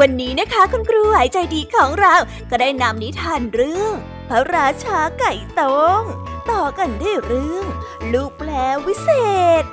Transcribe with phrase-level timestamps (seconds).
[0.00, 2.14] วันนี้นะคะคุณครูหายใจดีของเรา
[2.50, 3.92] ก็ได้นำนิทานเรื่อง
[4.28, 5.62] พระราชาไก่ต
[6.00, 6.02] ง
[6.50, 7.66] ต่อกันได้เรื่อง
[8.12, 8.50] ลูกแปล
[8.86, 9.10] วิเศ
[9.62, 9.64] ษ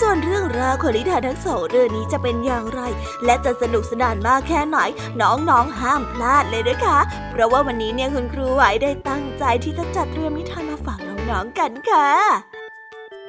[0.00, 2.80] ส่วนเรื่องราวของนิทานทั้งสองเรื่องนี้จะเป็นอย่างไร
[3.24, 4.78] และจะสนุกสนานมากแค่ไหน
[5.20, 6.98] น้องๆห้ามพลาดเลยนะคะ
[7.30, 10.98] เพราะว่าวันนี้เนี่ยคุณครูไหวได้ตั้งใจที่จะจัดเตรียมนิทานมาฝาก
[11.30, 12.57] น้องๆกันค่ะ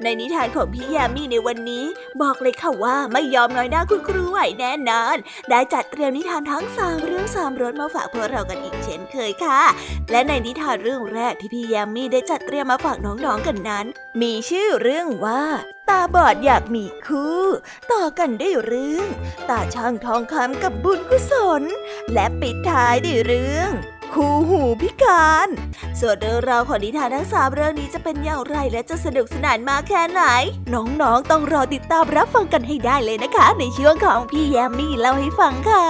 [0.03, 1.85] ในนิทานของพี่ยามีในวันนี้
[2.21, 5.17] บอกเลยค่ะว่าไม่ยอมน้อยหน้าคุณครูไหวแน่นอน
[5.49, 9.61] ได้จัดเตรียมนิทานทั้งสามเรื่องสามรสมาฝากพวกเรากันอีกเช่นเคยค่ะ
[10.11, 13.85] และในนิทานเรื่องแรกที่พี่ยามีได้จัดเตรียมมาฝากน้องๆกันนั้น
[14.21, 15.43] มีชื่อเรื่องว่า
[15.89, 17.41] ตาบอดอยากมีคู่
[17.91, 19.07] ต่อกันได้เรื่อง
[19.49, 21.63] ตาช่างทองคำกับบุญกุศล
[22.13, 23.71] และปิดท้ายด้วยเรื่อง
[24.13, 25.47] คู่หูพิการ
[25.99, 30.21] ส่วนเรื่องราวของนิทานทั้งสามเรื่องนี้จะเป็นอย่างไรและจะสนุกสนานมากแค่ไหน
[30.73, 35.85] น้องๆต้องรอติดตามรับฟังกันให้ได้เลยนะคะ ในช่วงของพี่แยมมี่เล่าให้ฟังค่ะ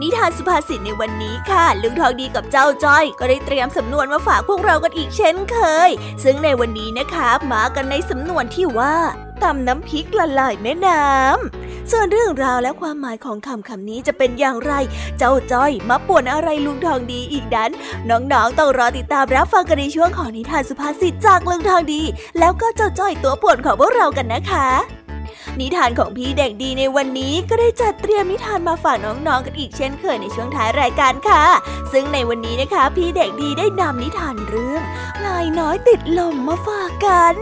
[0.00, 5.56] นิทานสุภาษิตในวันนี้ค่ะ ลุงทองดีกับเจ้าจ้อย ก็ได้เตรียมสำนวนมาฝากพวกเรากันอีกเช่นเค
[5.88, 5.90] ย
[6.24, 8.96] ซึ่งในวันนี้นะคะมากันในสำนวนที่ว่า
[9.42, 14.72] ตำน้ำพริกละลายแม่น้ำส่วนเรื่องราวและความหมายของคำคำนี้จะเป็นอย่างไร
[15.18, 17.70] เจ้าจ้อยมาป่วนอะไรลุงทองดีอีกนั้น
[18.10, 22.02] น้องๆต้องรอติดตามรับฟังกันในช่วงของนิทานสุภาษิตจากลุงทองดี
[22.38, 25.03] แล้วก็เจ้าจ้อยตัวป่วนของพวกเรากันนะคะ
[25.60, 31.44] นิทานของพี่เด็กดีในวันนี้ก็ได้จัดเตรียมนิทานมาฝากน้องๆกันอีกเช่นเคยในช่วงท้ายรายการค่ะ
[31.92, 34.82] ซึ่งในวันนี้นะคะ พี่เด็กดีได้นำนิทานเรื่อง
[35.24, 37.36] ลายน้อยติดลมมาฝากกัน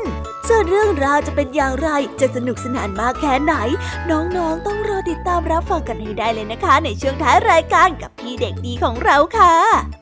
[0.48, 1.88] ส่วนเรื่องราวจะเป็นอย่างไร
[2.20, 3.54] จะสนุกสนานมากแค่ไหน
[4.10, 10.01] น้องๆ ต้องรอติดตามรับฟังกันให้ได้เลยนะคะ ในช่วงท้ายรายการกับพี่เด็กดีของเราค่ะ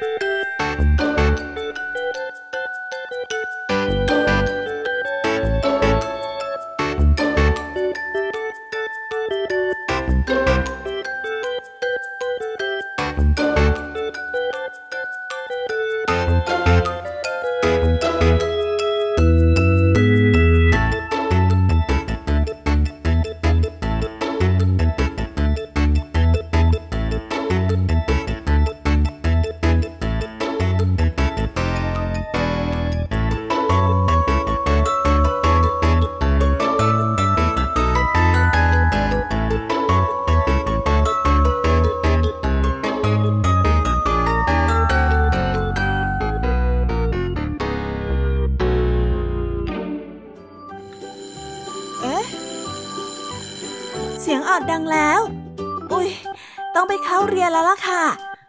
[0.00, 0.25] thank you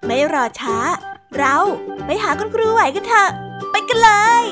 [0.08, 0.78] ไม่รอช้า
[1.38, 1.56] เรา
[2.06, 3.30] ไปหาคุณครูไหวกันเถอะ
[3.72, 4.12] ไปกันเล
[4.42, 4.46] ย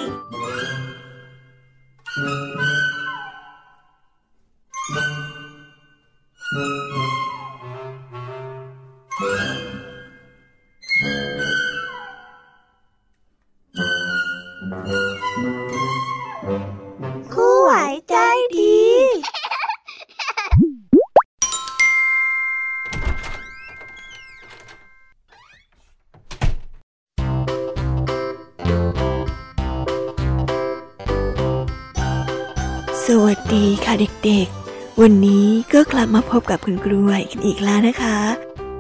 [35.07, 38.17] วันนี้ก็กลับมาพบกับคุณครูไหวกันอีกแล้วนะคะ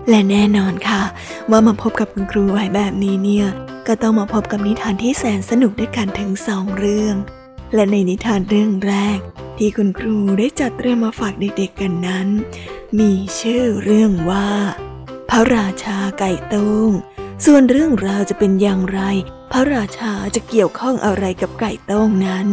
[0.09, 1.03] และแน่นอนค่ะ
[1.51, 3.47] ว่ามาพบกับคุณครูไหวแบบนี้เนี่ย
[3.87, 7.15] ก็ต้องมาพบกับนิทานที่แสนสนุกด้วยกันถึงสองเรื่อง
[7.73, 9.19] และในนิทานเรื่องแรก
[9.57, 12.27] ที่คุณครูได้จัดเตรียมมาฝากเด็กๆกันนั้น
[12.99, 14.49] มีชื่อเรื่องว่า
[15.29, 16.89] พระราชาไก่ต้ง
[17.45, 19.01] ส่วนเรื่องราวจะเป็นอย่างไร
[19.51, 22.47] พระราชาจะเกี่ยวข้องอะไรกับไก่ต้งนั้น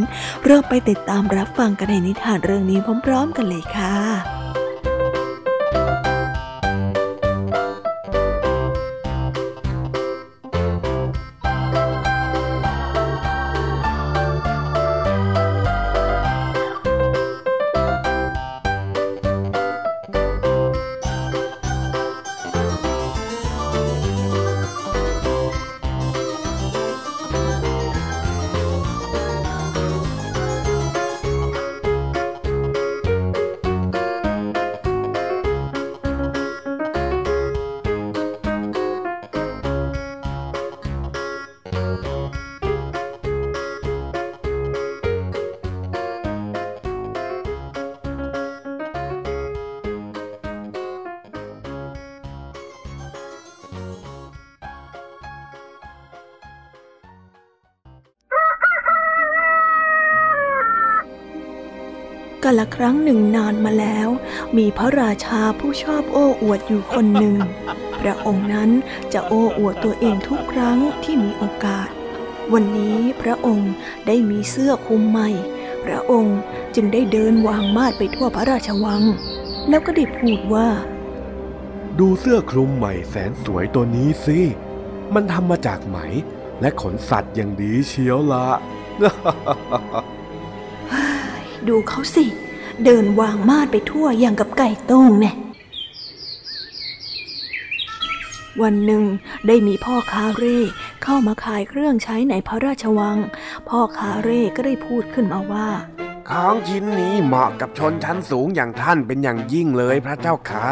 [0.47, 4.42] เราไปติดตามรับฟังกันในนิทานเรื่องนี้พร้อม ๆ กันเลยค่ะ
[62.53, 64.09] กละครั้งหนึ่งนานมาแล้ว
[64.57, 67.37] มีพระราชาผู้ชอบโอ้อวดอยู่คนหนึ่ง
[68.01, 68.71] พระองค์นั้น
[69.13, 71.89] จะโอ้อวดตัวเองทุกครั้งที่มีโอกาส
[72.53, 73.73] วันนี้พระองค์
[74.07, 75.31] ได้มีเสื้อคลุมใหม่
[75.85, 76.39] พระองค์
[76.75, 79.03] จึงได้เดินวางมาดไปทั่วพระราชวัง
[79.69, 80.69] แล้วก็ได้พูดว่า
[81.99, 84.41] ดูเสื้อคลุมใหม่แสนสวยตัวนี้สิ
[85.15, 85.99] มันทำมาจากไหม
[86.61, 88.47] และขนสัตว์อย่างดีเชียวละ
[91.69, 92.25] ดูเขาสิ
[92.85, 95.33] เดินวางมาดไปทั่วอย่างกับไก่ต้งแน่
[98.63, 99.05] วันหนึ่ง
[99.47, 100.59] ได้มีพ่อคาเร่
[101.03, 103.19] เข้ามาขายเครื่องใช้ในพระราชวัง
[103.69, 105.69] พ่อคาเร่ก็ได้พูดขึ้นมาว่า
[106.31, 110.71] ของชิ้นนี้เหมาะกับชนชั้นสูงอย่างท่านเป็นอย่างยิ่งเลยพระเจ้าค่ะ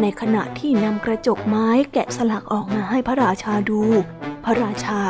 [0.00, 3.82] ในขณะที่นำกระจกไม้แกะสลักออกมาให้พระราชาดู
[4.44, 5.00] พระราชา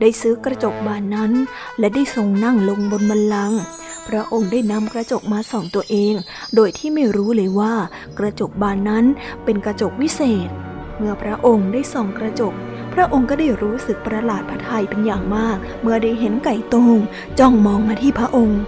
[0.00, 1.32] ได้ซื้อกระจกบานนั้น
[1.78, 3.60] และได้ทรงนั่งลงบนบันลังก์
[4.08, 6.14] พระองค์ได้นำกระจกมาส่องตัวเอง
[6.54, 7.74] โดยที่ไม่รู้เลยว่า
[8.18, 9.04] กระจกบานนั้น
[9.44, 10.48] เป็นกระจกวิเศษ
[10.96, 12.52] เมื่อพระองค์ได้ส่องกระจก
[12.94, 16.96] พระองค์ก็ได้รู้สึกประหลาดพระทัยเป็นอย่างมาก เมื่อได้เห็นไก่ตง
[17.38, 18.60] จ้องมองมาที่พระองค์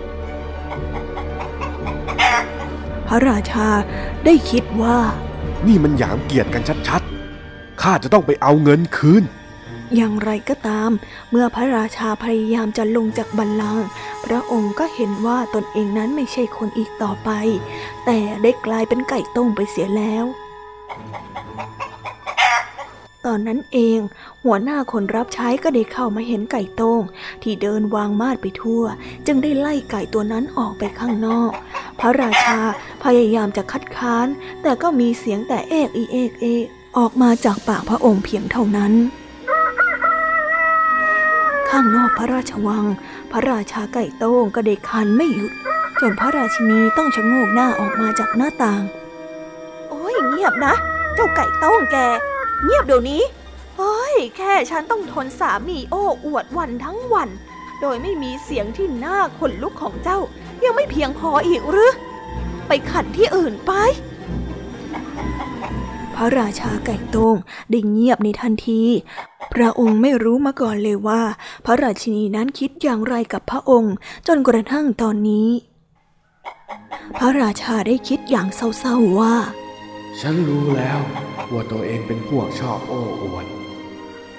[3.07, 3.68] พระราชา
[4.25, 4.99] ได้คิดว่า
[5.66, 9.23] นี่มันหยามเกียรติกันชัดๆข้าจะต้องไปเอาเงินคืน
[9.97, 10.90] อย่างไรก็ตาม
[11.30, 13.85] เมื่อพระราชาพยายามจะลงจากบัลลังก์
[14.25, 17.30] พระองค์ก็เห็นว่าตนเองนั้นไม่ใช่คนอีกต่อไป
[18.04, 20.25] แต่ได้กลายเป็นไก่ต้มไปเสียแล้ว
[23.26, 23.99] ตอนนั้นเอง
[24.45, 27.00] หัวหน้าคนรับใช้ก็ได้เข้ามาเห็นไก่ต้ง
[27.42, 28.83] ที่เดินวางมาดไปทั่ว
[29.26, 31.52] จึงได้ไล่ไก่ตัวนั้นออกไปข้างนอก
[32.00, 32.59] พระราชา
[33.04, 34.26] พยายามจะคัดค้าน
[34.62, 36.64] แต่ก็มีเสียงแต่เอกอีเอกเอก
[36.99, 38.92] ออกมาจากปากพระองค์เพียงเท่านั้น
[41.70, 42.84] ข้างนอกพระราชวัง
[43.30, 45.52] พระราชาไก่โต้งก็ได้คันไม่หยุด
[46.00, 48.82] จนพระราชินีต้องชะโงกหน้าออกมาจากหน้าต่าง
[49.88, 50.75] โอ้ยเงียบนะ
[51.14, 51.96] เจ้าไก่โต้งแก
[52.64, 53.22] เงียบเดี๋ยวนี้
[53.76, 57.28] เฮ้ย แค่ฉันต้องทนสามีโอ้อวดวันทั้งวัน
[57.80, 60.18] โดยไม่มีเสียงที่น่าขนลุกของเจ้า
[60.64, 61.92] ยังไม่เพียงพออีกหรือ
[62.68, 63.72] ไปขันที่อื่นไป
[66.18, 67.37] ระราชาไก่ต้ง
[67.70, 68.82] ได้เงียบในทันที
[69.52, 71.22] พระองค์ไม่รู้มาก่อนเลยว่า
[71.64, 73.94] พระราชินีนั้นคิดอย่างไรกับพระองค์
[74.26, 75.48] จนกระทั่งตอนนี้
[77.18, 79.34] พระราชาได้คิดอย่างเศร้าๆว่า
[80.20, 81.00] ฉันรู้แล้ว
[81.52, 83.46] ว่าตัวเองเป็นพวกชอบโอ้อวด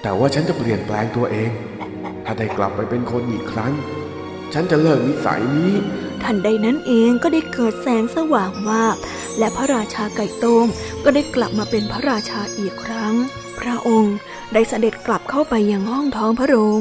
[0.02, 1.50] แต่ว่าฉันจะเปลี่ยนแปลงตัวเอง
[2.24, 3.72] ถ้าได้กลับไปเป็นคนอีกครั้ง
[4.54, 5.72] ฉันจะเลิกนิสัยนี้
[6.24, 8.96] ทันใดนั้นเองก็ได้เกิดแสงสว่างวาบ
[9.38, 10.66] และพระราชาไก่ต้ง
[11.04, 13.14] ก็ได้กลับมาเป็นพระราชาอีกครั้ง
[13.60, 14.14] พระองค์
[14.52, 16.80] ได้เสด็จกลับเข้าไปยังห้องท้องพระโรง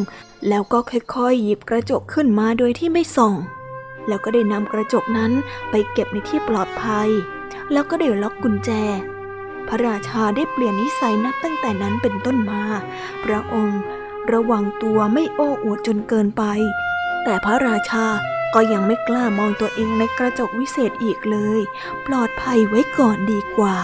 [0.49, 3.35] แล้วก็ค่อยๆ หยิบกระจกขึ้นมาโดยที่ไม่ส่อง
[4.07, 5.31] แล้วก็ได้นำกระจกนั้น
[5.69, 7.09] ไปเก็บในที่ปลอดภัย
[7.71, 8.71] แล้วก็ได้ล็อกกุญแจ
[9.67, 12.61] พระราชาได้เปลี่ยนนิสัยนับตั้งแต่นั้นเป็นต้นมา
[13.23, 13.81] พระองค์
[14.31, 16.43] ระวังตัวไม่โอ้อวดจนเกินไป
[17.23, 18.05] แต่พระราชา
[18.53, 21.61] ก็ยังไม่กล้ามองตัวเองในกระจกวิเศษอีกเลย
[22.05, 23.75] ปลอดภัยไว้ก่อนดีกว่า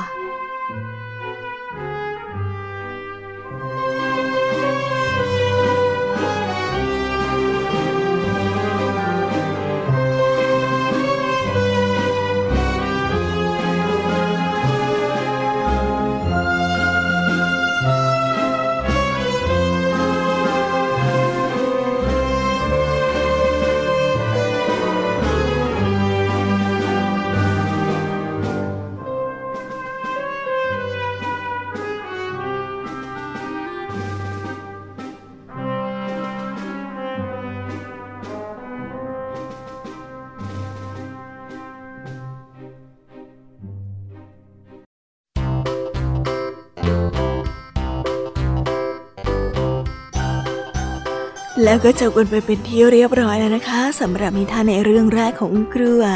[51.66, 56.08] แล้วก็จบกันไปเป็นที่เรียบร้อยแล้วนะคะสำหรับนิทานในเรื่องแรกของครูไหว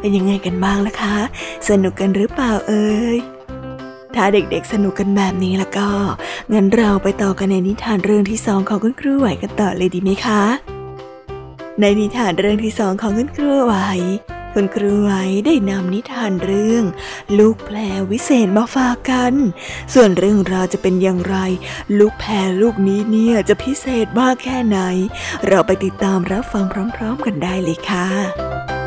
[0.00, 1.16] เป็นยังไงกันบ้างล่ะคะ
[1.68, 3.16] สนุกกันหรือเปล่าเอ่ย
[4.14, 5.88] ถ้าเด็กๆสนุกกันแบบนี้แล้วก็
[6.52, 10.42] งั้นเราไปต่อกันในนิทานเรื่องที่สองของคุณครูไหวกันต่อเลยดีไหมคะ
[11.80, 13.74] ในนิทานเรื่องที่สองของคุณครูไหว
[14.60, 16.84] คุณครูไห้ได้นำนิทานเรื่อง
[17.38, 17.76] ลูกแพร
[18.10, 19.34] วิเศษมาฝากกัน
[19.94, 21.36] ส่วนเรื่องราวจะเป็นอย่างไร
[21.98, 24.78] ลูกแพรลูกนี้เนี่ยจะพิเศษมากแค่ไหน
[25.46, 26.64] เราไปติดตามรับฟัง
[26.96, 28.77] พร้อม ๆ กันได้เลยค่ะ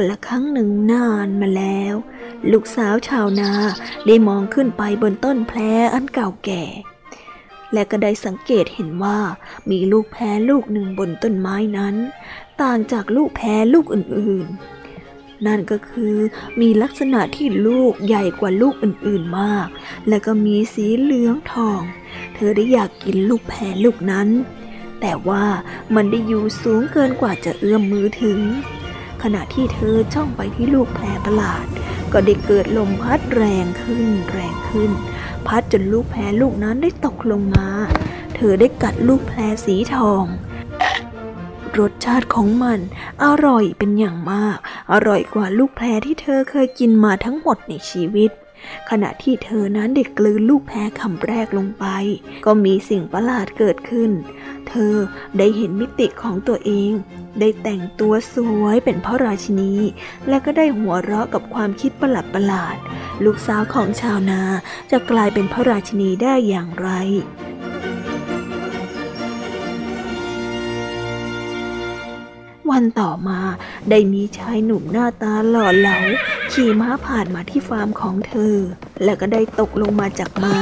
[0.00, 1.94] กันละครั้งหนึ่งนานมาแล้ว
[2.52, 3.50] ลูกสาวชาวนา
[4.06, 5.60] ได้มองขึ้นไปบนต้นแพร
[5.94, 6.64] อันเก่าแก่
[7.72, 9.18] และก็ได้สังเกตเห็นว่า
[9.70, 11.96] มีลูกแพรลูกหนึ่งบนต้นไม้นั้น
[12.62, 16.14] ต่างจากลูกแพรลูกอื่นๆ นั่นก็คือ
[16.60, 19.68] มีลักษณะที่ลูกใหญ่กว่าลูกอื่นๆมาก
[20.08, 21.80] และก็มีสีเหลืองทอง
[22.34, 24.28] เธอได้อยากกินลูกแพรลูกนั้น
[25.00, 25.44] แต่ว่า
[25.94, 28.40] มันได้อยู่สูงเกินกว่าจะเอื้อมมือถึง
[29.22, 31.66] ขณะที่เธอจ้องไปที่ลูกแพรประหลาด
[32.12, 34.90] ก็ได้เกิดลมพัดแรงขึ้น แรงขึ้น
[35.46, 37.68] พัดจนลูกแพรลูกนั้นได้ตกลงมา
[38.34, 40.24] เธอได้กัดลูกแพรสีทอง
[41.78, 42.80] รสชาติของมัน
[43.24, 44.58] อร่อยเป็นอย่างมาก
[44.92, 48.30] อร่อยกว่าลูกแพรที่เธอเคยกินมาทั้งหมดในชีวิต
[48.90, 51.86] ขณะที่เธอนั้นเด็กกลืนลูกแพรคำแรกลงไป
[52.44, 54.10] ก็มีสิ่งประหลาดเกิดขึ้น
[54.68, 54.94] เธอ
[55.38, 56.92] ได้เห็นมิติของตัวเอง
[57.40, 59.74] ได้แต่งตัวสวยเป็นพระราชินี
[60.28, 62.76] และก็ได้หัวเราะกับความคิดประหลาดประหลาด
[63.24, 64.42] ลูกสาวของชาวนา
[64.90, 66.88] จะกลายเป็นพระราชินีได้อย่างไร
[72.78, 73.40] วันต่อมา
[73.90, 75.98] ได้มีชายหนุ่มหน้าตาหล่อเหลา
[76.52, 78.54] ขี่ม้าผ่านมาที่ฟาร์มของเธอ
[79.04, 80.58] แล้วก็ได้ตกลงมาจากม้า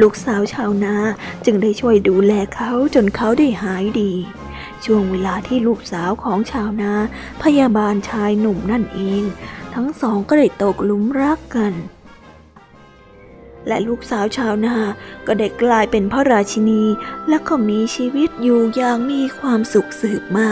[0.00, 0.96] ลูกสาวชาวนา
[1.44, 4.12] จึงได้ช่วยดูแลเขาจนเขาได้หายดี
[4.84, 6.92] ช่วงเวลาที่ลูกสาวของชาวนา
[7.42, 9.22] พยาบาลชายหนุ่มนั่นเอง
[9.74, 11.72] ทั้งสองก็ได้ตกลุมรักกัน
[13.68, 14.76] และลูกสาวชาวนา
[15.26, 16.82] ก็ได้กลายเป็นพระราชินี
[17.28, 20.50] และก็มีชีวิตอยู่อย่างมีความสุขสืบมา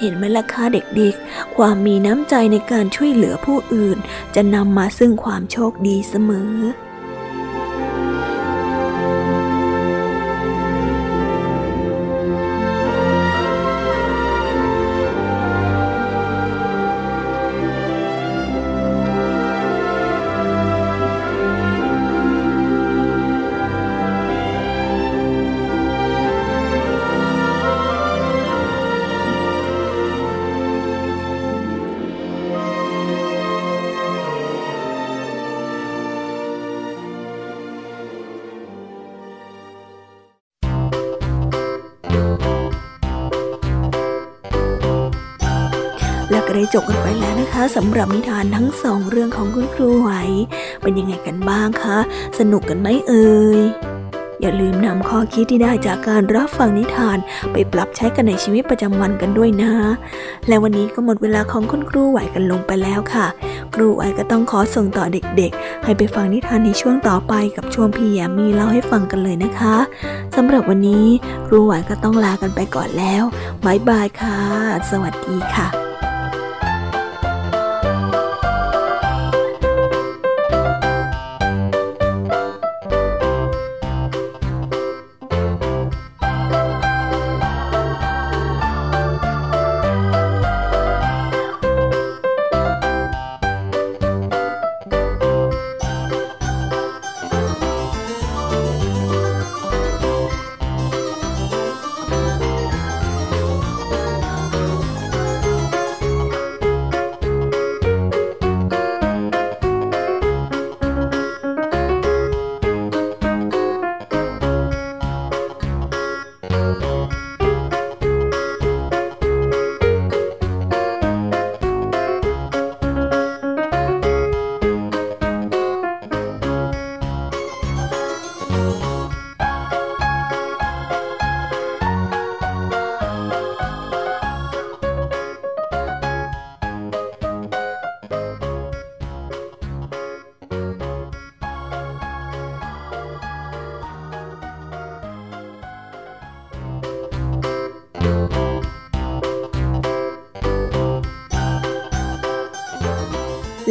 [0.00, 3.98] เห็นไหมล่ะคะเด็กๆ ความมีน้ำใจในการช่วยเหลือผู้อื่น
[4.34, 6.54] จะนำมาซึ่งความโชคดีเสมอ
[47.74, 50.10] สำหรับนิทานทั้งสองเรื่องของคุณครูไหว
[50.82, 51.98] เป็นยังไงกันบ้างคะ
[52.38, 53.28] สนุกกันไหมเอ่
[53.58, 53.60] ย
[54.40, 57.18] อย่าลืมนำข้อคิดที่ได้จากการรับฟังนิทาน
[57.52, 59.70] ไปปรับใช้กันในชีวิตประจำวันกันด้วยนะ
[60.48, 63.26] และวันนี้ก็หมดเวลาของคุณครูไหวกันลงไปแล้วค่ะ
[63.74, 69.76] ครูไหวก็ต้องขอส่งต่อเด็กๆ ให้ไปฟังนิทานในช่วงต่อไปกับช่วงพี่แยมมีเล่าให้ฟังกันเลยนะคะ
[70.36, 71.06] สำหรับวันนี้
[71.46, 73.24] ครูไหวก็ต้องลากันไปก่อนแล้ว
[73.64, 74.38] บายบายค่ะ
[74.90, 75.89] สวัสดีค่ะ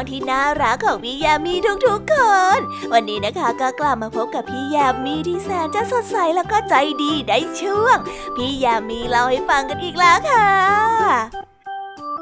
[0.00, 1.54] องๆที่น่ารักของพี่ยามี
[1.86, 2.14] ทุกๆค
[2.56, 2.58] น
[2.92, 7.96] วันนี้นะคะก็กลับมาพบกับพี่ยามีที่แสนจะสดใสแล้วก็ใจดีได้ช่วง
[8.36, 10.48] พี่ยามีเล่าให้ฟังกันอีกแล้วค่ะ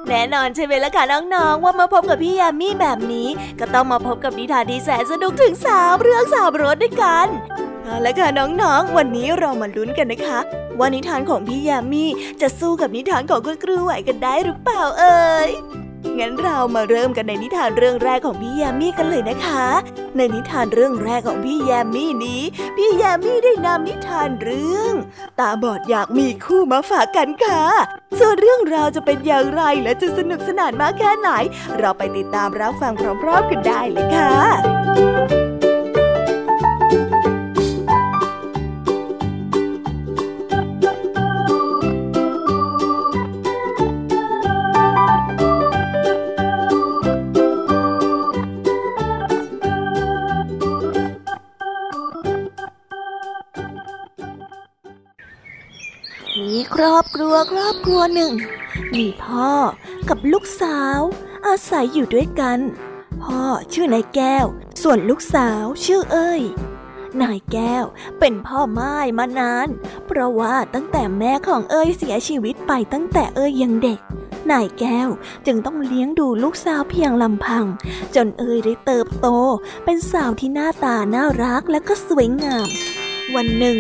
[0.09, 3.29] แน่นอนใช่ไหมล่ะคะน้องๆ ว่ามาพบกับพี่ยามีแบบนี้
[3.61, 7.27] ก็ต้องมาพบกับนิทานที่แสนสนุกถึงสามเรื่องสามรสด้วยกัน
[7.83, 10.39] เอาละค่ะน้องๆ วันนี้เรามาลุ้นกันนะคะ
[10.79, 12.05] ว่านิทานของพี่ยามี
[12.41, 15.51] จะสู้กับนิทานของคุณครูไหวกันได้หรือเปล่าเอ่ย
[16.19, 19.67] งั้นเรามาเริ่มกันในนิทานเรื่องแรกของพี่ยามีกันเลยนะคะ
[20.17, 22.43] ในนิทานเรื่องแรกของพี่ยามีนี้
[22.77, 24.95] พี่ยามีได้นำนิทานเรื่อง
[25.39, 27.63] ตาบอดอยากมีคู่มาฝากกันค่ะ
[28.19, 31.31] ส่วนเรื่องราวจะเป็นอย่างไรและจะสนุกสนานมากแค่ไหน
[31.79, 32.93] เราไปติดตามรับฟัง
[33.23, 35.48] พร้อมๆกันได้เลยค่ะ
[56.83, 58.33] รอบครัวครอบครัวหนึ่ง
[58.97, 59.53] มีพ่อ
[60.09, 61.01] กับลูกสาว
[61.47, 62.59] อาศัยอยู่ด้วยกัน
[63.23, 64.47] พ่อชื่อนายแก้ว
[64.83, 66.43] ส่วนลูกสาวชื่อเอ้ย
[67.23, 67.85] นายแก้ว
[68.19, 69.69] เป็นพ่อไม้มานาน
[70.07, 74.01] เพราะว่าตั้งแต่แม่ของเอ้ยเสียชีวิตไปตั้งแต่เอ้ยยังเด็ก
[74.51, 75.09] นายแก้ว
[75.47, 77.65] จึงต้องเลี้ยงดูลูกสาวเพียงลำพัง
[78.15, 79.29] จนเอ้ยได้เติบโต
[79.85, 82.69] เป็นสาวที่หน้าตาน่ารักและก็สวยงาม
[83.35, 83.79] วันหนึ่ง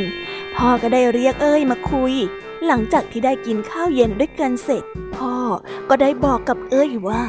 [0.55, 2.15] พ่อก็ได้เรียกเอ้ยมาคุย
[2.66, 4.85] หลังจากที่ได้กินข้าวเย็นด้วยกันเสร็จ
[5.16, 5.35] พ่อ
[5.88, 7.25] ก็ได้บอกกับเอ้ยว่า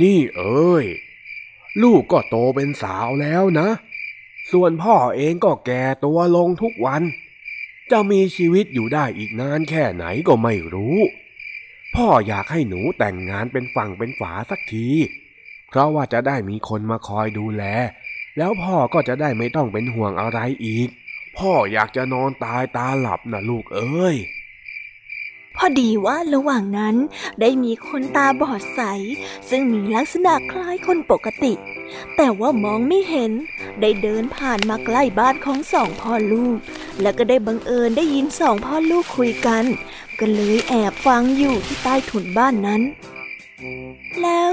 [0.00, 0.84] นี่เอ้ย
[1.82, 3.68] ลูกก็โตเป็นสาวแล้วนะ
[4.52, 7.02] ส่วนพ่อเองก็แก่ตัวลงทุกวัน
[7.90, 10.96] จะมีชีวิตอยู่ได้อีกนานแค่ไหนก็ไม่รู้
[11.94, 14.88] พ่ออยากให้หนูแต่งงานเป็นฝั่งเป็นฝาสักที
[15.68, 17.64] เพราะว่าจะได้มีคนมาคอยดูแล
[18.38, 20.88] แล้วพ่อก็จะได้ไม่ต้องเป็นห่วงอะไรอีก
[21.36, 24.16] พ่ออยากจะนอนตายตาหลับนะลูกเอ้ย
[25.56, 26.96] พอดีว่าระหว่างนั้น
[27.40, 28.80] ได้มีคนตาบอดใส
[29.48, 31.52] ซึ่งมีลักษณะคล้ายคนปกติ
[32.16, 33.32] แต่ว่ามองไม่เห็น
[33.80, 36.58] ได้เดินผ่านมาใกล้บ้านของสองพ่อลูก
[37.00, 39.64] แล้วก็ได้บังเอิญได้ยินสองพ่อลูกคุยกัน
[40.18, 42.82] ก็เลยแอบฟังอยู่ที่ใต้ถุนบ้านนั้น
[44.22, 44.52] แล้ว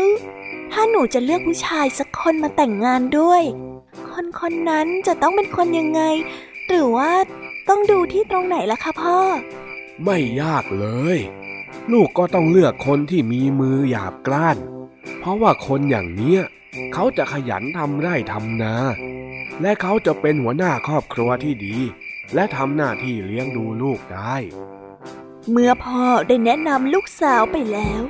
[0.71, 3.43] ถ้าหนูจะเลือกผู้ชายสักคนมาแต่งงานด้วย
[4.11, 6.01] คนคนนั้นจะต้องเป็นคนยังไง
[6.69, 7.11] หรือว่า
[7.69, 9.17] ต้องดูที่ตรงไหนล่ะคะพ่อ
[10.03, 11.19] ไม่ยากเลย
[11.91, 14.57] ลูกก็ต้องเลือกคนที่มีมือหยาบกล้าน
[15.19, 16.41] เพราะว่าคนอย่างเนี้ย
[16.93, 18.75] เขาจะขยันทำไร่ทำนา
[19.61, 21.77] และเขาจะเป็นหัวหน้าครอบครัวที่ดี
[22.35, 24.35] และทำหน้าที่เลี้ยงดูลูกได้
[25.51, 28.01] เมื่อพ่อได้แนะนำลูกสาวไปแล้ว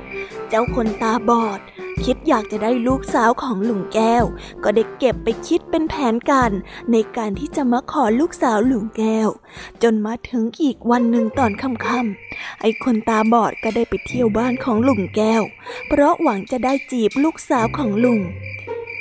[0.48, 1.60] เจ้าคนตาบอด
[2.04, 4.24] คิดอยากจะได้ลูกสาวของลุงแก้ว
[4.64, 6.50] ก็ได้เก็บไปคิดเป็นแผนการ
[6.92, 9.28] ในการที่จะมาขอลูกสาวลุงแก้ว
[9.82, 15.42] จนมาถึงอีกวันหนึ่งตอนค่ำๆไอ้คนตาบอดก็ได้ไปเที่ยวบ้านของลุงแก้ว
[15.88, 18.20] เพราะหวังจะได้จีบลูกสาวของลุง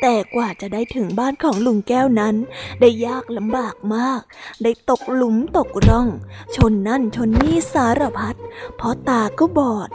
[0.01, 2.35] แต่กว่าจะได้ถึงบ้านของลุงแก้วนั้น
[2.79, 4.21] ได้ยากลำบากมาก
[4.63, 6.07] ได้ตกหลุมตกร่อง
[6.55, 8.35] ชนนั่นชนนี่สารพัด
[8.75, 9.89] เพราะตาก็บอด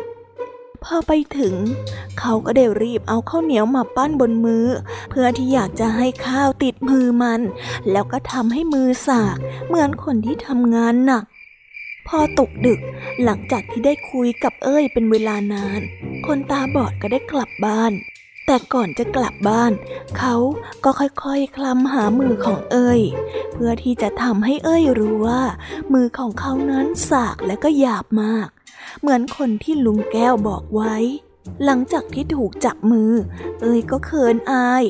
[0.85, 1.55] พอไปถึง
[2.19, 4.67] เขาก็ได้รีบเอาข้าวเหนียวมาปั้นบนมือ
[5.11, 7.41] เพื่อที่อยากจะให้ข้าวติดมือมัน
[7.91, 9.37] แล้วก็ทำให้มือสาก
[9.67, 11.25] เหมือนคนที่ทำงานหนัก
[12.09, 12.81] พอตกดึก
[13.25, 15.81] หลังจากที่ได้คุยกับเอ้ยเป็นเวลานาน
[16.27, 17.93] คนตาบอดก็ได้กลับบ้าน
[18.47, 19.73] แต่ก่อนจะกลับบ้าน
[20.19, 20.35] เขา
[20.85, 23.01] ก็ค่อยๆคลำหามือของเอ้ย
[23.53, 25.43] เพื่อที่จะทำให้เอ้ยรู้ว่า
[25.93, 28.49] มือของเขานั้นสากและก็หยาบมาก
[29.01, 30.97] เหมือนคนที่ลุงแก้วบอกไว้
[31.65, 33.13] หลังจากที่ถูกจับมือ
[33.61, 34.85] เอ้ยก็เขินอาย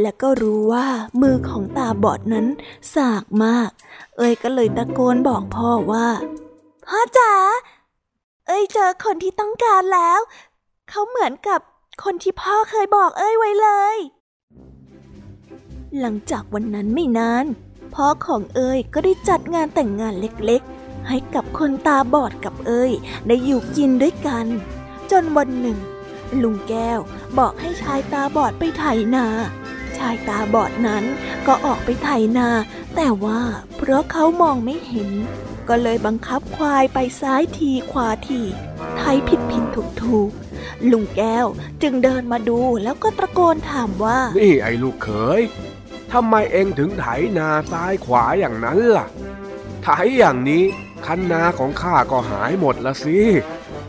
[0.00, 0.86] และก็รู้ว่า
[1.22, 2.46] มือของตาบอดนั้น
[2.94, 3.70] สากมาก
[4.16, 6.08] เอ้ยก็เลยตะโกนบอกพ่อว่า
[6.86, 7.32] พ่อจ๋า
[8.46, 10.20] เอ้ยเจอคนที่ต้องการแล้ว
[10.88, 11.60] เขาเหมือนกับ
[12.02, 13.96] คนที่พ่อเคยบอกเอ้ยไว้เลย
[16.00, 17.46] หลังจากวันนั้นไม่นาน
[17.94, 22.92] พ่อของเอ้ยก็ได้จัดงานแต่งงานเล็กๆ ให้กับคนตาบอดกับเอ้ย
[23.26, 24.46] ได้อยู่กินด้วยกัน
[25.10, 25.78] จนวันหนึ่ง
[26.42, 27.00] ลุงแก้ว
[27.38, 28.84] บอกให้ชายตาบอดไปไถ
[29.14, 29.26] นา
[29.98, 31.04] ชายตาบอดนั้น
[31.46, 32.48] ก็ออกไปไถนา
[33.00, 33.42] แต่ว่า
[33.76, 35.10] เพราะเขามองไม่เห็น
[35.68, 38.40] ก็เลยบังคับควายไปซ้ายทีขวาที
[38.98, 40.30] ไทยผิดผิดถูกถูก
[40.90, 41.46] ลุงแก้ว
[41.82, 45.40] จึงเดินมาดูแล้วก็ตะโกนถามว่า นี่ไอ้ลูกเขย
[46.12, 47.06] ทำไมเองถึงไถ
[47.38, 49.06] นาซ้ายขวาอย่างนั้นล่ะ
[49.82, 50.64] ไถอย่างนี้
[51.06, 53.20] คันนาของข้าก็หายหมดละสิ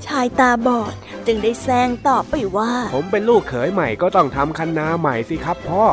[0.06, 0.93] ชายตาบอด
[1.28, 5.86] จึงได้แซงตอบไปว่า ผมเป็นลูกเขยใหม่ก็ต้องทำคันนาใหม่สิครับพ่อ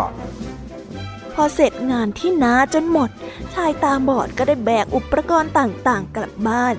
[1.40, 3.10] พอเสร็จ งานที่นาจนหมด
[3.54, 6.74] ชายตาบอดก็ได้แบกอุปกรณ์ต่างๆ กลับบ้าน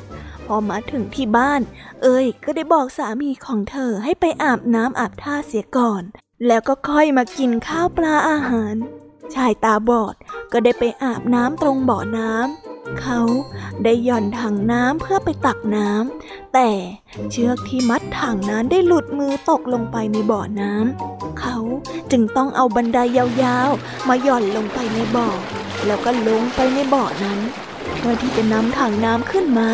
[0.45, 1.61] พอมาถึงที่บ้าน
[2.01, 6.03] เอ้ยก็ได้บอกสามีของเธอให้ไปอาบน้ำอาบท่าเสียก่อน
[6.47, 8.75] แล้วก็ค่อยมากินข้าวปลาอาหาร
[9.35, 10.15] ชายตาบอด
[10.51, 13.19] ก็ได้ไปอาบน้ำตรงบ่อน้ำ เขา
[13.83, 16.69] ได้หย่อนถังน้ำเพื่อไปตักน้ำแต่
[17.31, 21.57] เชือกที่มัดถังนั้นได้หลุดมือตกลงไปในบ่อน้ำเขา
[22.11, 25.29] จึงต้องเอาบันไดยาวๆ มาหย่อนลงไปในบ่อ
[25.85, 27.39] แล้วก็ลงไปในบ่อนั้น
[27.97, 29.69] เพื่อที่จะนำถังน้ำขึ้นมา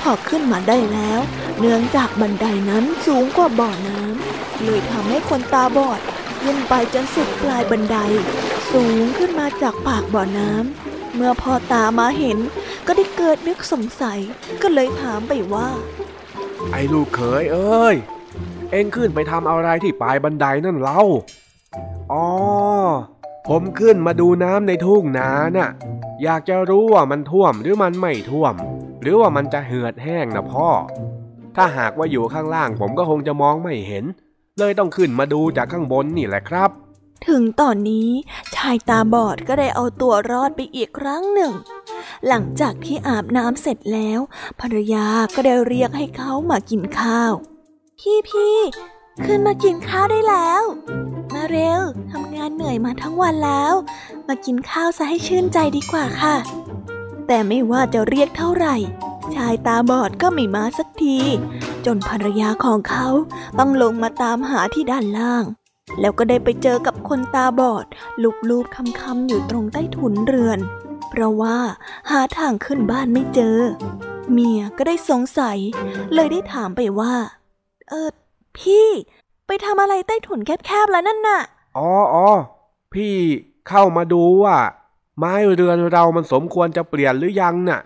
[0.00, 1.20] พอขึ้นมาได้แล้ว
[1.60, 6.00] เนื่องจากบันไดนั้นสูงกว่าบ่อน้ำเลยทำให้คนตาบอด
[6.42, 7.96] ขึ้นไปจนสุดปลายบันได
[8.72, 12.38] สูงขึ้นมาจากปากบ่อน้ำ เมื่อพ่อตามาเห็น
[12.86, 14.18] ก็ได้เกิดนึกสงสัย
[14.62, 15.68] ก็เลยถามไปว่า
[16.72, 17.96] ไอ้ลูกเขยเอ้ย
[18.70, 21.02] เอ็งขึ้นไปทำอะไรที่ปลายบันไดนั่นเล่า
[22.12, 22.26] อ๋อ
[23.48, 25.70] ผมขึ้นมาดูน้ำในทุ่งนาน่ะ
[26.22, 28.54] อยากจะรู้ว่ามันท่วมหรือมันไม่ท่วม
[29.02, 30.68] หรือว่ามันจะเหือดแห้งนะพ่อ
[31.56, 34.04] ถ้าหากว่าอยู่ข้างล่างผมก็คงจะมองไม่เห็น
[34.58, 36.70] เลยต้องขึ้นมาดูจากข้างบนนี่แหละครับ
[37.28, 38.10] ถึงตอนนี้
[38.56, 41.52] ชายตาบอดก็ได้เอาตัวรอดไปอีกครั้งหนึ่ง
[42.26, 44.20] หลังจากที่อาบน้ำเสร็จแล้ว
[44.60, 47.32] ภรรยาก็ได้เรียกให้เขามากินข้าว
[48.00, 48.58] พี่พี่
[49.24, 50.62] ขึ้นมากินข้าวได้แล้ว
[51.32, 51.80] มาเร็ว
[52.10, 53.74] ทำงานเหนื่อยมาทั้งวันแล้ว
[54.28, 56.36] มากินข้าวซะให้ชื่นใจดีกว่าค่ะ
[57.26, 58.76] แต่ไม่ว่าจะเรียกเท่าไหร่
[59.34, 61.18] ชายตาบอดก็ไม่มาสักที
[61.86, 63.06] จนภรรยาของเขา
[63.58, 65.44] ต้องลงมาตามหาที่ด้านล่าง
[66.00, 67.86] แล้วก็ได้ไปเจอกับคนตาบอด
[68.48, 70.58] ลูบๆคำๆอยู่ตรงใต้ถุนเรือน
[71.10, 71.56] เพราะว่า
[72.10, 73.58] หาทางขึ้นบ้านไม่เจอ
[74.32, 75.58] เมียก็ได้สงสัย
[76.14, 77.14] เลยได้ถามไปว่า
[77.88, 78.08] เออ
[78.58, 78.88] พี่
[79.46, 81.40] ไปทำอะไรใต้ถุนแคบๆแล้วนั่นน่ะ
[81.76, 82.28] อ๋ออ๋อ
[82.94, 83.16] พี่
[83.68, 84.56] เข้ามาดูว่า
[85.18, 87.80] ไม้เรือนเรามันสมควรจะเปลี่ยนหรือยังน่ะ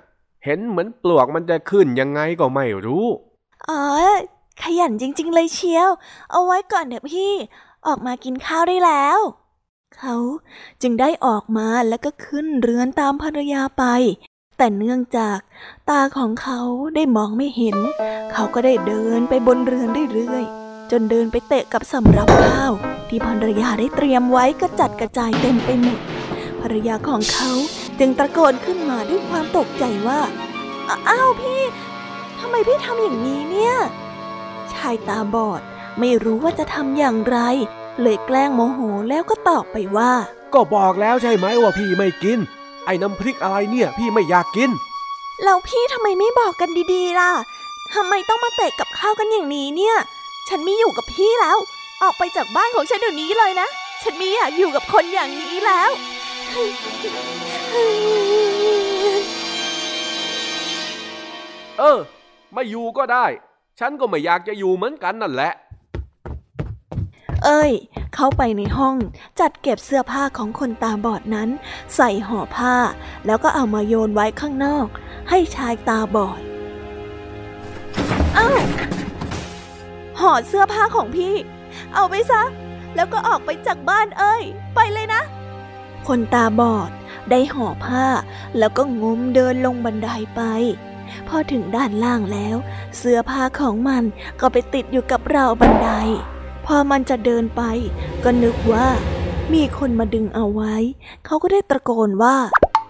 [0.45, 3.07] เห็นเหมือนปลวกมันจะขึ้นยังไงก็ไม่รู้
[3.69, 3.83] อ๋อ
[4.63, 5.89] ขยันจริง ๆ เลยเชียว
[6.31, 7.33] เอาไว้ก่อนเถอะพี่
[7.87, 9.19] ออกมากินข้าวได้แล้ว
[9.99, 10.17] เขา
[10.83, 13.85] จึงได้ออกมาแล้วก็ขึ้นเรือนตามภรรยาไป
[14.59, 15.39] แต่เนื่องจาก
[15.91, 16.61] ตาของเขา
[16.95, 17.77] ได้มองไม่เห็น
[18.33, 22.73] เขาก็ได้เดินไปบนเรือนเรื่อยๆจนเดินไปเตะกับสำรับข้าว
[23.09, 26.01] ที่ภรรยาได้เตรียมไว้กระจัดกระจายเต็มไปหมด
[26.61, 27.51] ภรรยาของเขา
[27.99, 30.21] จึงตะโกนขึ้นมาด้วยความตกใจว่า
[31.09, 31.63] อ้าวพี่
[32.39, 33.75] ทำไมพี่ทำอย่างนี้เนี่ย
[34.75, 35.61] ชายตาบอด
[36.01, 37.39] ไม่รู้ว่าจะทำอย่างไร
[38.03, 40.13] เลยแกล้งโมโหแล้วก็ตอบไปว่า
[40.55, 42.39] ก็บอกแล้วใช่ไหมว่าพี่ไม่กิน
[42.85, 44.71] ไอ้น้ำพริกอะไรเนี่ยพี่ไม่อยากกิน
[45.45, 47.31] แล้วพี่ทำไมไม่บอกกันดีๆล่ะ
[47.95, 49.97] ทำไมต้องมาเตะกับข้าวกันอย่างนี้เนี่ย
[50.49, 51.59] ฉันไม่อยู่กับพี่แล้ว
[52.03, 53.69] ออกไปจากบ้านของฉันเดี๋ยวนี้เลยนะ
[54.03, 55.91] ฉันไม่อยากอยู่กับคนอย่างนี้แล้ว
[61.79, 61.99] เออ
[62.53, 63.27] ไม่อยู่ก็ได้
[63.79, 65.53] ฉันก็ไม่อยากจะอยู่เหมือนกันนั่นแหละ
[67.47, 67.73] เอ้ย
[68.15, 68.97] เข้าไปในห้อง
[69.41, 71.49] จัดเก็บเสื้อผ้าของคนตาบอดนั้น
[71.97, 72.75] ใส่ห่อผ้า
[73.27, 74.87] แล้วก็เอามาโยนไว้ข้างนอก
[75.31, 76.41] ให้ชายตาบอด
[78.35, 78.49] เอ้า
[80.21, 81.35] ห่อเสื้อผ้าของพี่
[81.95, 82.43] เอาไปซะ
[82.95, 84.43] แล้วก็ออกไปจากบ้านเอ้ย
[84.75, 85.23] ไปเลยนะ
[86.07, 86.91] คนตาบอด
[87.31, 88.07] ได้ห่อผ้า
[88.59, 90.43] แล้วก็งมเดินลงบันไดไป
[91.29, 92.57] พอถึงด้านล่างแล้ว
[92.99, 94.05] เสื้อผ้าของมัน
[94.41, 95.91] ก็ไปติดอยู่กับราวบันได
[96.67, 97.63] พอมันจะเดินไป
[98.25, 98.87] ก็นึกว่า
[99.55, 100.75] มีคนมาดึงเอาไว้
[101.25, 102.37] เขาก็ได้ตะโกนว่า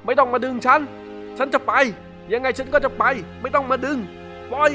[0.05, 0.81] ไม่ต้องมาดึงฉัน
[1.39, 1.73] ฉันจะไป
[2.33, 3.05] ยังไงฉันก็จะไป
[3.41, 3.99] ไม่ต้องมาดึง
[4.53, 4.71] ปล่อย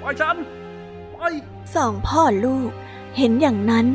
[0.00, 0.36] ปล่อยฉัน
[1.14, 1.32] ปล่อย
[1.74, 2.70] สองพ่อลูก
[3.16, 3.86] เห็นอย่างนั้น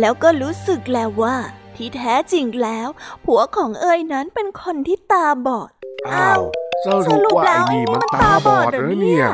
[0.00, 1.36] แล้วก็รู้สึกแล้วว่า
[1.76, 2.88] ที่แท้จริงแล้ว
[3.24, 5.70] ผัวของเอ้ยนั้นเป็นคนที่ตาบอด
[6.08, 6.40] อ้าว
[6.84, 9.26] สรุปว่าไอ้นี่มันตาบอดเหรอเนี่ย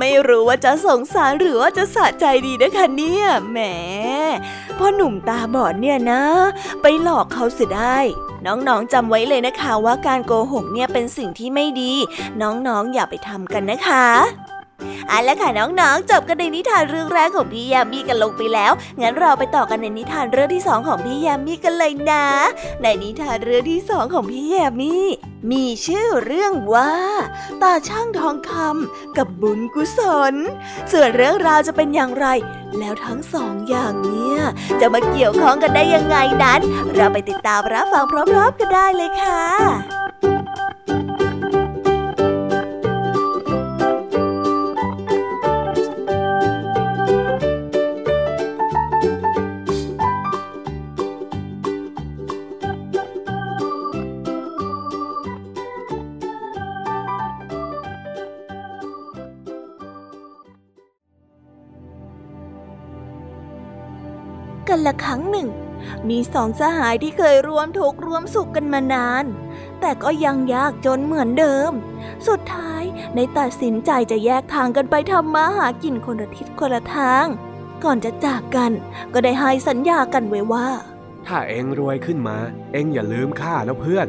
[0.00, 3.58] ไม่รู้ว่าจะสงสารหรือว่าจะสะใจดีนะคะเนี่ยแหม
[4.78, 6.22] พ่อหนุ่มตาบอดเนี่ยนะ
[6.82, 7.98] ไปหลอกเขาเสียได้
[8.46, 11.92] น้องๆจำไว้เลยนะคะว่าการโกหกเนี่ยเป็นสิ่งที่ไม่ดี
[12.42, 14.06] น้องๆอย่าไปทำกันนะคะ
[15.08, 22.26] เอาละค่ะน้องๆจบกันในนิทานเรื่องแรกของพี่ยามีกันลงไปแล้ว งั้นเราไปต่อกันในนิทานเรื่องที่สองของพี่ยามีกันเลยนะ
[22.82, 24.94] ในนิทานเรื่องที่สองของพี่ยามี
[25.50, 26.92] มีชื่อเรื่องว่า
[27.62, 30.00] ตาช่างทองคำกับบุญกุศ
[30.32, 30.34] ล
[30.92, 32.26] ส่วนเรื่องราวจะเป็นอย่างไร
[32.78, 34.38] แล้วทั้งสองอย่างเนี้ย
[34.80, 36.60] จะมาเกี่ยวข้องกันได้ยังไงนั้น
[36.94, 40.08] เราไปติดตามรับฟังพร้อมๆกันได้เลยค่ะ
[64.68, 65.48] กันละครั้งหนึ่ง
[66.08, 69.24] มีสองสหายที่เคยร่วมทุกข์ร่วมสุขกันมานาน
[69.80, 71.72] แต่ก็ยังยากจนเหมือนเดิม
[72.28, 72.82] สุดท้าย
[73.14, 77.26] ในตัดสินใจจะแยกทางกันไปทำมาหากินคนละทิศคนละทาง
[77.84, 78.72] ก่อนจะจากกัน
[79.12, 80.68] ก็ได้ให้สัญญากันไว้ว่า
[81.26, 82.38] ถ้าเองรวยขึ้นมา
[82.72, 84.08] เองอย่าลืมข้าแล้วเพื่อน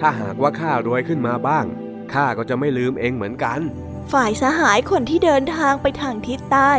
[0.00, 1.64] ถ้าหากว่าข้ารวยขึ้นมาบ้าง
[2.12, 3.60] ข้าก็จะไม่ลืมเองเหมือนกัน
[4.12, 6.72] ฝ่ายสหายคนที่เดินทางไปทางทิศใต้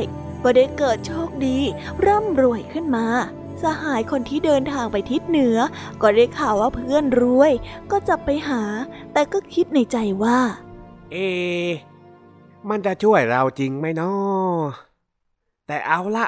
[0.50, 1.58] ก็ได้เกิดโชคดี
[2.06, 3.06] ร่ำรวยขึ้นมา
[3.64, 5.58] สหายคนที่เดินทางไปทิศเหนือ
[6.02, 7.52] ก็ได้ข่าวว่าเพื่อนรวย
[7.92, 8.62] ก็จะไปหา
[9.14, 10.40] แต่ก็คิดในใจว่า
[11.12, 11.16] เอ
[12.70, 14.62] มันจะช่วยเราจริงไหมนาะ
[15.68, 16.28] แต่เอาละ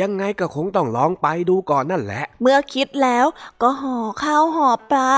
[0.00, 3.26] ยังไงก็คงต้องลองไปดูก่อนนั่นแหละ เมื่อคิดแล้ว
[3.62, 5.10] ก็ห่อข้าวห่อปลา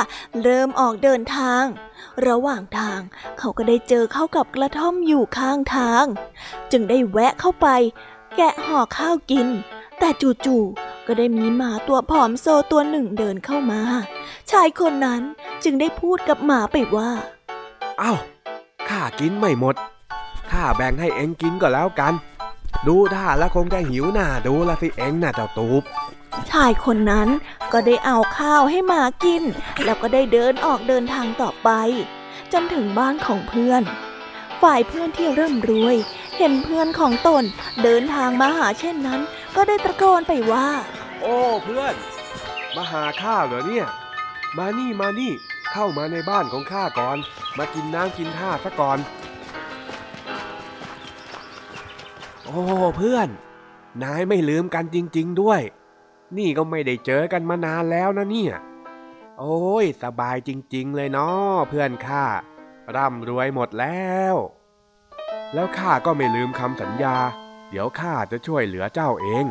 [0.43, 1.63] เริ่มออกเดินทาง
[2.27, 3.01] ระหว่างทาง
[3.39, 6.05] เขาก็ได้เจอเข้ากับกระท่อมอยู่ข้างทาง
[6.73, 7.69] จึงได้แวะเข้าไป
[8.37, 9.49] แกะห่อข้าวกิน
[9.99, 10.09] แต่
[10.47, 13.81] จู่ๆก็ได้มีหมาตัวผอมโซตัวหนึ่งเดินเข้ามา
[14.51, 15.23] ชายคนนั้น
[15.65, 17.11] จึงได้พูดกับหมาไปว่า
[17.99, 18.15] เอา้า
[18.89, 19.75] ข้ากินไม่หมด
[20.51, 22.15] ข้าแบ่งให้เองกินก็แล้วกัน
[22.89, 25.83] ดูท่าแล้วคงจะหิวหน้าดูละสิเอ็งน่ะเจ้าตูบ
[26.51, 27.29] ชายคนนั้น
[27.73, 29.43] ก็ได้เอาข้าวให้หมากิน
[29.85, 31.71] แล้วก็ได้เดินออกเดินทางต่อไป
[32.53, 33.83] จนถึงบ้านของเพื่อน
[34.63, 35.97] ฝ่ายเพื่อนที่เริ่มรวย
[36.39, 37.45] เห็นเพื่อนของตน
[37.83, 39.21] เดินทางมาหาเช่นนั้น
[39.57, 40.69] ก็ได้ตะโกนไปว่า
[41.21, 41.95] โอ้เพื่อน
[42.77, 43.87] มาหาข้าวเหรอเนี่ย
[44.59, 45.33] มานี่มานี่
[45.73, 47.17] เข้ามาในบ้านของข้าก่อน
[47.59, 48.99] มากินน้ำกินท่าซะก่อน
[52.55, 52.65] อ้
[52.97, 53.29] เพื่อน
[54.03, 55.61] นายไม่ลืมกันจริง ๆด้วย
[56.39, 58.55] นี่ก็ไม่ได้เจอกันมานานแล้วนะเนี่ย
[59.39, 62.25] โอ้ยสบายจริง ๆ เลยเนาะเพื่อนข้า
[62.97, 64.37] ร่ำรวยหมดแล้ว
[65.55, 67.17] แล้วข้าก็ไม่ลืมคำสัญญา
[67.71, 69.45] เดี๋ยวข้าจะช่วยเหลือเจ้าเอง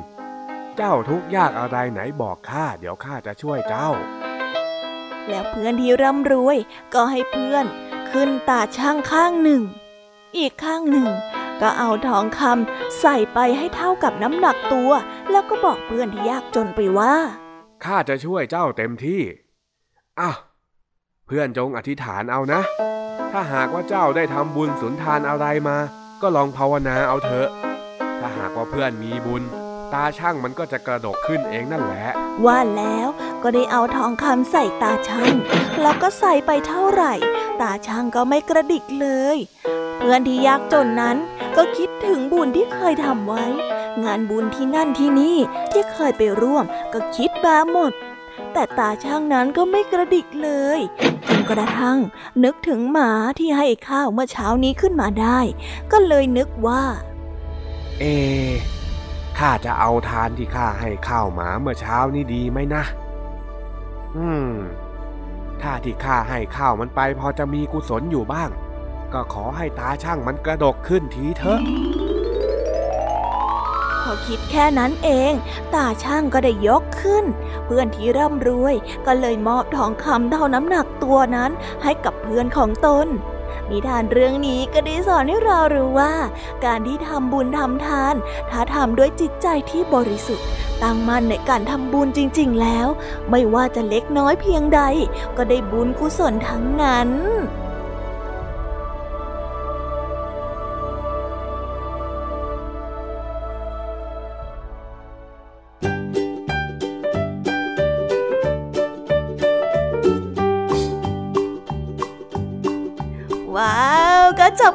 [0.78, 3.90] เจ้าทุกยากอะไรไหนบอกข้าเดี๋ยวข้าจะช่วยเจ้า
[5.28, 6.58] แล้วเพื่อนที่ร่ำรวย
[6.94, 7.66] ก็ให้เพื่อน
[8.10, 9.62] ขึ้นตาช่างข้างหนึ่ง
[10.38, 11.10] อีกข้างหนึ่ง
[11.62, 14.92] ก็เอาทองคำใส่ไปให้เท่ากับน้ำหนักตัว
[15.32, 17.14] แล้วก็บอกเพื่อนที่ยากจนไปว่า
[17.84, 19.22] ข้าจะช่วยเจ้าเต็มที่
[20.20, 20.32] อะ
[21.28, 22.62] เพื่อนจงอธิษฐานเอานะ
[23.32, 25.78] ถ้าหากว่าเจ้าได้ทำบุญสุนทานอะไรมา
[26.22, 27.50] ก็ลองภาวนาเอาเถอะ
[28.20, 29.44] ถ้าหากว่าเพื่อนมีบุญ
[29.94, 32.06] ตาช่างมันก็จะกระดกขึ้นเองนั่นแหละ
[32.46, 33.08] ว่าแล้ว
[33.44, 35.34] ก็ได้เอาทองคำใส่ตาช่าง
[35.82, 37.14] แล้วก็ใส่ไปเท่าไหร่
[37.62, 39.38] ตาช่างก็ไม่กระดิกเลย
[39.98, 41.18] เพื่อนที่ยากจนนั้น
[41.56, 43.46] ก็คิดถึงบุญที่เคยทำไว้
[44.04, 45.38] งานบุญที่นั่นที่นี่
[45.72, 47.92] ที่เคยไปร่วมก็คิดมาหมด
[48.54, 50.80] แต่ตาช่างนั้นก็ไม่กระดิกเลย
[51.28, 52.00] จนกระทั่ง
[52.44, 55.40] นึกถึงหมาที่ให้ข้าวเมื่อเช้านี้ขึ้นมาได้
[55.92, 56.84] ก็เลยนึกว่า
[58.00, 58.04] เอ
[59.40, 62.84] ข้าจะเอาทานที่ข้าให้ข้าวหมาเมื่อเช้านี้ดีไหมนะ
[64.18, 64.50] อืม
[65.62, 68.50] ถ้าที่ข้าให้ข้าวมันไปพอจะมีกุศลอยู่บ้าง
[69.14, 71.60] ก็ขอให้ตาช่างมันกระดกขึ้นทีเถอะ
[74.04, 75.34] พอคิดแค่นั้นเอง
[75.76, 77.26] ตาช่างก็ได้ยกขึ้น
[77.66, 81.52] เพื่อนที่ร่ำรวยก็เลยมอบทองคำเท่าน้ำหนักตัวนั้น
[81.84, 83.08] ให้กับเพื่อนของตน
[83.70, 86.14] นิทานเรื่องนี้ก็ได้สอนให้เรารู้ว่า
[86.66, 88.16] การที่ทำบุญทำทาน
[88.50, 90.48] ถ้าทำด้วยจิตใจที่บริสุทธิ์
[90.84, 92.88] ตั้งมั่นในการทำบุญจริง ๆ แล้ว
[93.30, 94.82] ไม่ว่าจะเล็กน้อยเพียงใด
[95.38, 97.10] ก็ได้บุญกุศลทั้งนั้น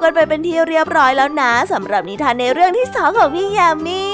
[0.03, 4.05] กันไปเป็นที่เรียบร้อยแล้วนะสำหรับนิทานในเรื่องที่สองของพี่ยามี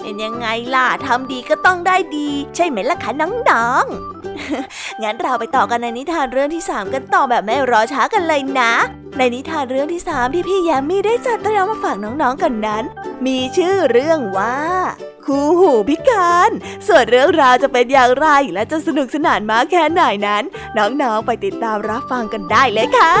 [0.00, 3.10] เป็นยังไงล่ะทำดีก็ต้องได้ดี ใช่ไหมล่ะคะ
[3.50, 8.72] น้องๆ งั้นเราไปต่อกันในนิทานเรื่องที่สามกันต่อแบบไม่รอช้ากันเลยนะ
[9.18, 12.84] ในนิทานเรื่องที่สามที่พี่ยมมี่ได้จัดเตรียมมาฝากน้องๆกันนั้น
[13.26, 14.58] มีชื่อเรื่องว่า
[15.24, 16.50] คู่หูพิการ
[16.88, 20.44] ส่วนเรื่องราวจะเป็นอย่างไรและจะสนุกสนานมากแค่ไหนนั้น
[20.78, 23.12] น้องๆไปติดตามรับฟังกันได้เลยค่ะ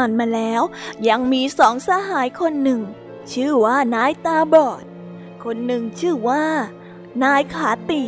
[0.00, 0.62] านมาแล้ว
[1.08, 2.80] ยังมีสองสหายคนหนึ่ง
[3.32, 4.82] ชื่อว่านายตาบอด
[5.44, 6.44] คนหนึ่งชื่อว่า
[7.24, 8.04] นายขาตี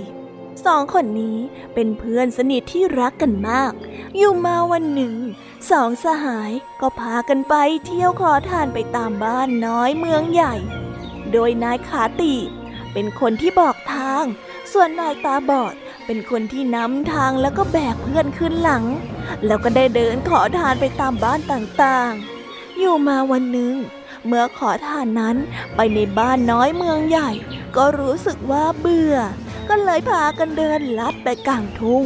[0.65, 1.39] สองคนนี้
[1.75, 3.73] เป็นเพื่อนสนิทที่รักกันมาก
[4.17, 5.15] อยู่มาวันหนึ่ง
[5.71, 7.55] สองสหายก็พากันไป
[7.87, 10.55] เที่ยวขอทานไปตามบ้านน้อยเมืองใหญ่
[11.33, 12.35] โดยนายขาตี
[12.93, 14.25] เป็นคนที่บอกทาง
[14.73, 15.75] ส่วนนายตาบอด
[16.13, 18.85] เป็นคนที่นำทางแล้วก็แบกเพื่อนขึ้นหลัง
[19.47, 23.75] แล้วก็ได้เดินขอทานไปตามบ้านต่างๆ อยู่มาวันหนึ่ง
[24.27, 25.37] เมื่อขอทานนั้น
[25.77, 27.31] ไปในบ้านน้อยเมืองใหญ่
[27.77, 29.17] ก็รู้สึกว่าเบื่อ
[29.69, 32.05] ก็เลยพากันเดินลัดไปกลางทุ่ง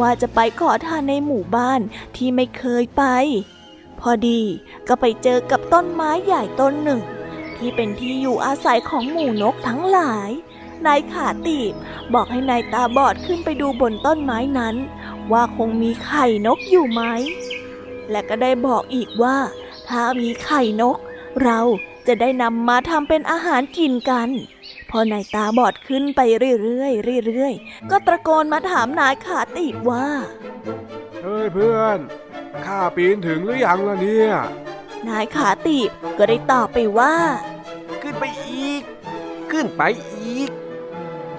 [0.00, 1.80] ว่าจะไปขอทานในหมู่บ้าน
[2.16, 3.04] ที่ไม่เคยไป
[4.00, 4.42] พอดี
[4.88, 7.00] ก็ไปเจอกับต้นไม้ใหญ่ต้นหนึ่ง
[7.56, 10.30] ที่เป็นที่อยู่อาศัยของหมู่นกทั้งหลาย
[10.86, 11.72] นายขาตีบ
[12.14, 14.76] บอกให้นายตาบอดขึ้นไปดูบนต้นไม้นั้น
[15.32, 17.02] ว่าคงมีไข่นกอยู่ไหม
[18.10, 19.36] และก็ได้บอกอีกว่า
[19.88, 20.96] ถ้ามีไข่นก
[21.42, 21.60] เรา
[22.06, 24.28] จะได้นำมาทำเป็นอาหารกินกัน
[24.90, 26.20] พอนายตาบอดขึ้นไป
[26.62, 30.06] เรื่อยๆเรื่อยๆก็ตะโกนมาถามนายขาตีบว่า
[31.22, 31.98] เฮ้ยเพื่อน
[32.64, 34.32] ข้าปีนถึงหรือยังล่ะเนี่ย
[35.08, 37.14] นายขาตีบก็ได้ตอบไปว่า
[38.02, 38.82] ขึ้นไปอีก
[39.52, 40.50] ขึ้นไปอีก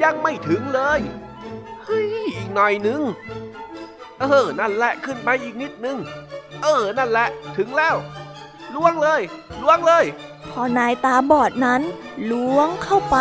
[0.03, 0.99] ยังไม่ถึงเลย
[1.83, 3.01] เฮ้ย อีกหน่อยนึง
[4.19, 5.97] เออ นั่นแหละขึ้นไปอีกนิดนึง
[6.63, 7.27] เออ นั่นแหละ
[7.57, 7.95] ถึงแล้ว
[8.75, 9.21] ล้วงเลย
[9.61, 10.05] ล้วงเลย
[10.51, 11.81] พอนายตาบอดนั้น
[12.31, 13.17] ล้วงเข้าไป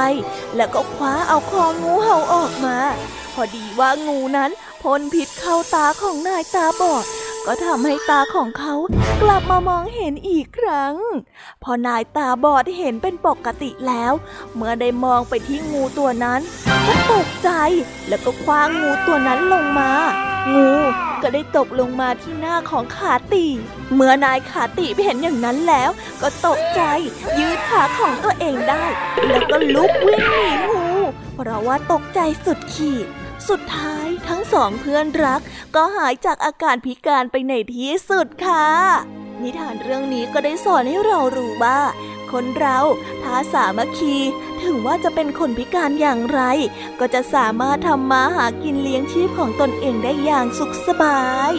[0.57, 2.77] แล้วก็คว้าเอาคองูเห่าออกมา
[3.33, 4.51] พอดีว่างูนั้น
[4.83, 7.05] พ่นพิษเข้าตาของนายตาบอด
[7.47, 8.75] ก็ทำให้ตาของเขา
[9.23, 10.95] กลับมามองเห็นอีกครั้ง
[11.63, 14.13] พอนายตาบอดเห็นเป็นปกติแล้ว
[14.55, 16.41] เมื่อได้มองไปที่งูตัวนั้น
[16.87, 17.51] ก็ตกใจ
[18.09, 19.91] แล้วก็คว้างงูตัวนั้นลงมา
[20.55, 20.69] งู
[21.23, 23.45] ก็ได้ตกลงมาที่หน้าของขาตี
[23.95, 25.91] เมื่อนายขาตีเห็นอย่างนั้นแล้ว
[26.23, 26.83] ก็ตกใจ
[27.39, 28.85] ยืดขาของตัวเองได้
[29.29, 30.87] แล้วก็ลุกวิ่งหนีงู
[31.37, 33.07] เพราะว่าตกใจสุดขีด
[33.49, 35.41] สุดท้ายทั้งสองเพื่อนรัก
[35.75, 38.69] ก็หายจากอาการพิการไปในที่สุดค่ะ
[39.43, 41.81] นิทานเรื่องนี้ก็ได้สอนให้เรารู้ว่า
[42.33, 42.79] คนเรา
[43.23, 44.17] ถ้าสามัคคี
[44.63, 46.41] ถึงว่าจะเป็นคนพิการอย่างไร
[47.01, 51.53] ก็จะสามารถทำมาหากินเลี้ยงชีพของตนเองได้อย่างสุขสบาย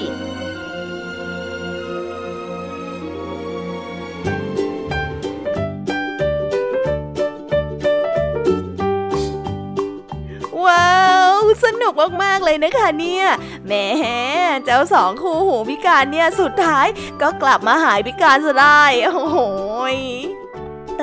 [12.23, 13.25] มากๆเลยนะคะเนี่ย
[13.67, 13.73] แหม
[14.65, 16.87] เจ้าสองคู่หูพิการเนี่ยสุดท้าย
[17.21, 19.37] ก็กลับมาหายพิการซะได้โอ้โห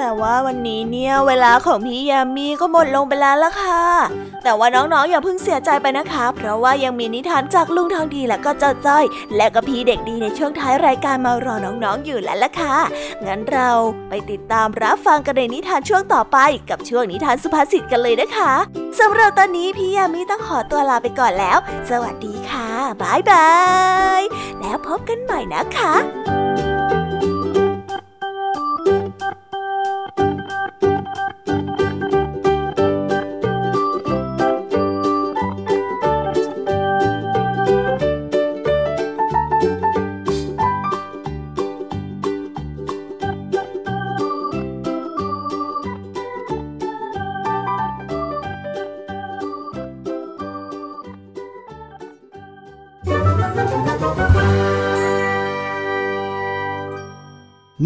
[0.02, 3.84] แต่ว่าวันนี้เนี่ยเวลาของพี่ยามีก็หมดลงไปแล้วล่ะค่ะ
[4.44, 9.04] แต่ว่าน้องๆอย่าเพิ่งเสียใจไปนะคะ เพราะว่ายังมีนิทานจากลุงทองดีและก็เจ้าจ้อย
[9.36, 12.76] และก็พี่เด็กดีในช่วงท้ายรายการมารอน้องๆอยู่แล้วล่ะค่ะ
[13.26, 13.70] งั้นเรา
[14.08, 16.38] ไปติดตามรับฟังกันในนิทานช่วงต่อไป
[16.70, 18.52] กับช่วงนิทานสุภาษิตกันเลยนะคะ
[19.00, 21.58] สำหรับตอนนี้พี่ยามีต้องขอตัวลาไปก่อนแล้ว
[21.90, 22.68] สวัสดีค่ะ
[23.02, 23.50] บายบา
[24.20, 24.22] ย
[24.60, 25.94] แล้วพบกันใหม่นะคะ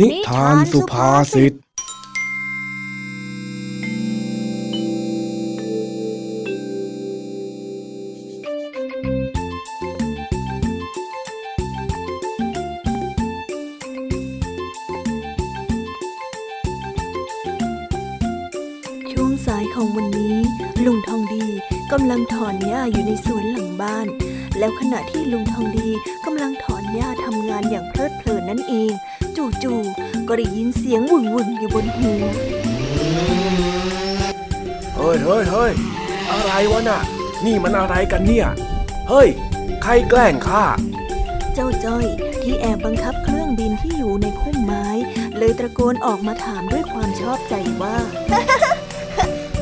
[0.00, 1.52] นิทานสุภาษิต
[37.44, 38.46] น่ะนี่มันอะไรกันเนี่ย
[39.08, 39.28] เฮ้ย
[39.82, 40.64] ใครแกล้งข้า
[41.54, 42.06] เจ้าจ้อย
[42.42, 44.88] ที่แอบบังคับเครื่องบินที่อยู่ในพุ่มไม้
[45.38, 47.96] เลยตะโกนออกมาถามด้วยความชอบใจว่า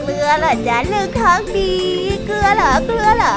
[0.05, 1.72] เกลือเหรอจ๊ะลือทางดี
[2.26, 3.37] เกลือเหรอเกลือเหรอ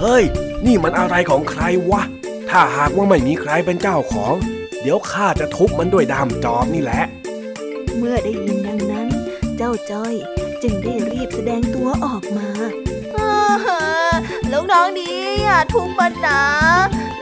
[0.00, 0.24] เฮ้ย
[0.66, 2.02] นี่มันอะไรของใครวะ
[2.50, 4.34] ถ้าหากว่าไม่มีใครเป็นเจ้าของ
[4.82, 7.02] เดี๋ยวข้าจะทุบมันด้วยดามจอบนี่แหละ
[7.96, 9.08] เมื่อได้ยินดังนั้น
[9.56, 10.14] เจ้าจ้อย
[10.62, 12.48] จึงได้รีบแสดงตัวออกมา
[12.88, 12.89] ลุง
[14.52, 15.10] น้องดี
[15.44, 16.42] อย่าทุบมันนะ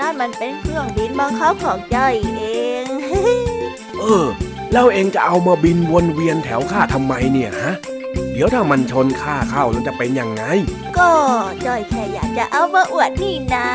[0.01, 1.99] นั่นมันเป็นเครื่องบินบังคับของใจ
[2.37, 2.43] เอ
[2.83, 2.85] ง
[4.01, 4.27] เออ
[4.73, 7.73] แล้วเองจะเอามาบินวนเวียนแถวข้าทำไมเนี่ยฮะ
[8.33, 10.43] เดี๋ยวถ้ามันชนข้าเข้าแล้วจะเป็นยังไง
[10.99, 11.11] ก็
[11.67, 13.69] จอยแค่อยากจะเอามาอวดนี่นา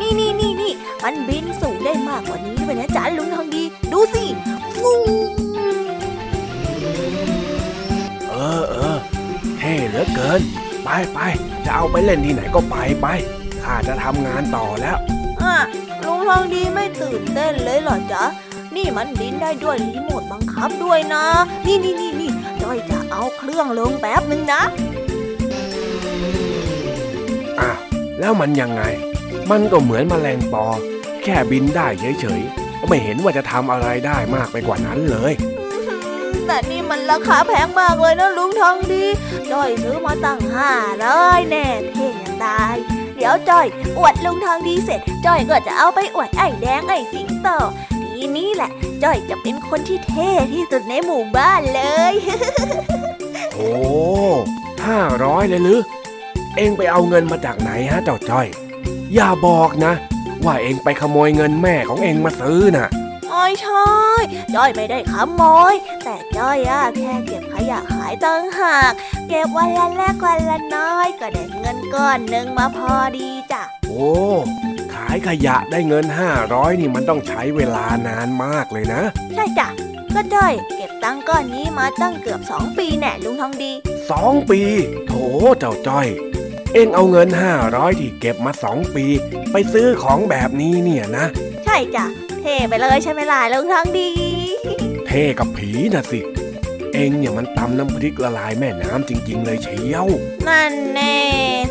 [0.00, 3.62] นี่นี่นี่นี่มันบินสูงได้มากกว่านี้ไปนะจ๊ะลุงทองดี
[3.92, 4.24] ดูสิ
[4.74, 4.90] ฟู
[8.28, 8.96] เออเออ
[9.58, 10.42] เท่เหลือเกิน
[10.86, 11.20] ไปไป
[11.64, 13.06] จะเอาไปเล่นที่ไหนก็ไปไป
[13.62, 14.96] ข้าจะทำงานต่อแล้ว
[15.42, 15.56] อะ
[16.04, 18.24] ลุงทองดีไม่ตื่นเต้นเลยเหรอจ๊ะ
[18.76, 21.24] นี่มันบินได้ด้วยรีโมทบังคับด้วยนะ
[21.66, 22.32] นี่นี่นี่นี่
[22.62, 24.62] จ้อยจะเอาเครื่องลงแป๊บหนึ่งนะ
[27.60, 27.78] อ้าว
[28.18, 28.82] แล้วมันยังไง
[29.50, 30.66] มันก็เหมือนมแมลงปอ
[31.22, 31.86] แค่บินได้
[32.20, 35.32] เฉยๆไม่เห็นว่าจะทำอะไรได้มากไปกว่านั้นเลย
[36.46, 39.04] แต่นี่มันราคาแพงมากเลยนะลุงทองดี
[39.52, 40.72] จ้อยซื้อมาตั้งห้า
[41.04, 42.76] ร้อยแน่เท่ยังตาย
[43.16, 43.66] เดี๋ยวจ้อย
[43.98, 47.48] อวดลุงทองดีเสร็จจ้อยก็จะเอาไปอวดไอ้แดงไอ้สิงโต
[48.14, 48.70] ทีนี้แหละ
[49.02, 51.82] จ้อยจะเป็นคนที่เท่ที่สุดในหมู่บ้านเล
[52.12, 52.14] ย
[53.54, 53.70] โอ้
[54.86, 55.80] ห้าร้อยเลยหรือ
[56.56, 58.46] เองไปเอาเงินมาจากไหนฮะเจ้าจ้อย
[59.14, 59.92] อย่าบอกนะ
[60.44, 62.88] ว่าเองไปขโมยเงินแม่ของเองมาซื้อน่ะ
[63.38, 63.86] ไม่ใช่
[64.54, 65.74] จ้อยไม่ได้ขโมย
[66.04, 68.92] แต่จ้อยอะแค่เก็บขยะขายตั้งหาก
[69.28, 74.10] เก็บวันละแรกวันละน้อย ก็ได้เงินก้อนหนึ่งมาพอดีจ้ะ โอ้
[74.94, 79.02] ขายขยะได้เงินห้าร้อยนี่มันต้องใช้เวลานานมากเลยนะ
[79.34, 79.68] ใช่จ้ะ
[80.14, 83.72] ก็จ้อยเก็บตังก้อนนี้มาตั้งเกือบสองปีแน่ลุงทองดี
[84.10, 84.60] สองปี
[85.06, 85.12] โถ
[85.58, 86.06] เจ้าจ้อย
[86.78, 89.04] เอ็งเอาเงินห้าร้อยที่เก็บมาสองปี
[89.52, 91.26] ไปซื้อของแบบนี้เนี่ยนะ
[91.64, 92.04] ใช่จ้ะ
[92.40, 94.10] เท่ไปเลยใช่ไหมล่ะลุงทองดี
[95.06, 96.20] เท่กับผีน่ะสิ
[96.94, 100.06] เองเนี่ยมันตำน้ำพริกละลายแม่น้ำจริง ๆ เลยเชียว
[100.48, 101.16] นั่นแน่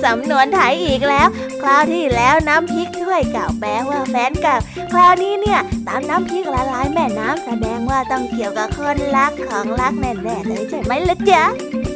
[0.06, 1.28] สำนวนไทยอีกแล้ว
[1.62, 4.56] คราวที่แล้วน้ำพริกถ้วยเก่าแปลว่าแฟนเก่า
[4.94, 11.44] คราวนี้เนี่ยตำน้ำพริกละลายแม่น้ำแสดงว่าต้องเกี่ยวกับคนรักของรักแน่ๆเลยใช่ไหมล่ะจ๊ะ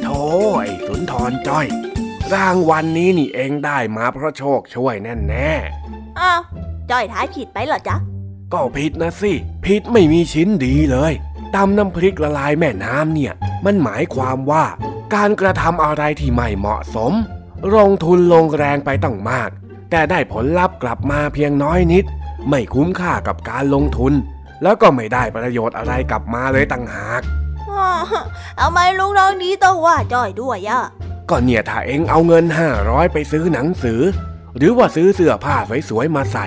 [0.02, 0.20] โธ่
[0.58, 1.68] ไอ้สุนทรจ้อย
[2.34, 5.52] รางวัลนนี้นี่เองได้มาเพราะโชคช่วยแน่แน่
[6.20, 6.40] อ้าว
[6.90, 7.96] จ้อยท้ายผิดไปเหรอจ๊ะ
[8.52, 9.32] ก็ผิดนะสิ
[9.66, 11.12] ผิดไม่มีชิ้นดีเลย
[11.54, 13.32] ตำน้ำพริกละลายแม่น้ำเนี่ย
[13.64, 14.64] มันหมายความว่า
[15.14, 17.12] การกระทำอะไรที่ไม่เหมาะสม
[17.74, 19.50] ลงทุนลงแรงไปตั้งมาก
[19.90, 22.04] แต่ได้ผลลัพธ์กลับมาเพียงน้อยนิด
[22.48, 24.12] ไม่คุ้มค่ากับการลงทุน
[24.62, 27.22] แล้วก็ไม่ได้ประโยชน์อะไรกลับมาเลยตั้งหาก
[28.56, 30.82] เอาไมลุงน้องนี้ต้องว่าจ้อยด้วยอะ
[31.30, 34.00] ก็เนี่ยถ้าเองเอาเงินห้าร้อยไปซื้อหนังสือ
[34.56, 35.56] หรือว่าซื้อเสื้อผ้า
[35.88, 36.46] สวยๆมาใส่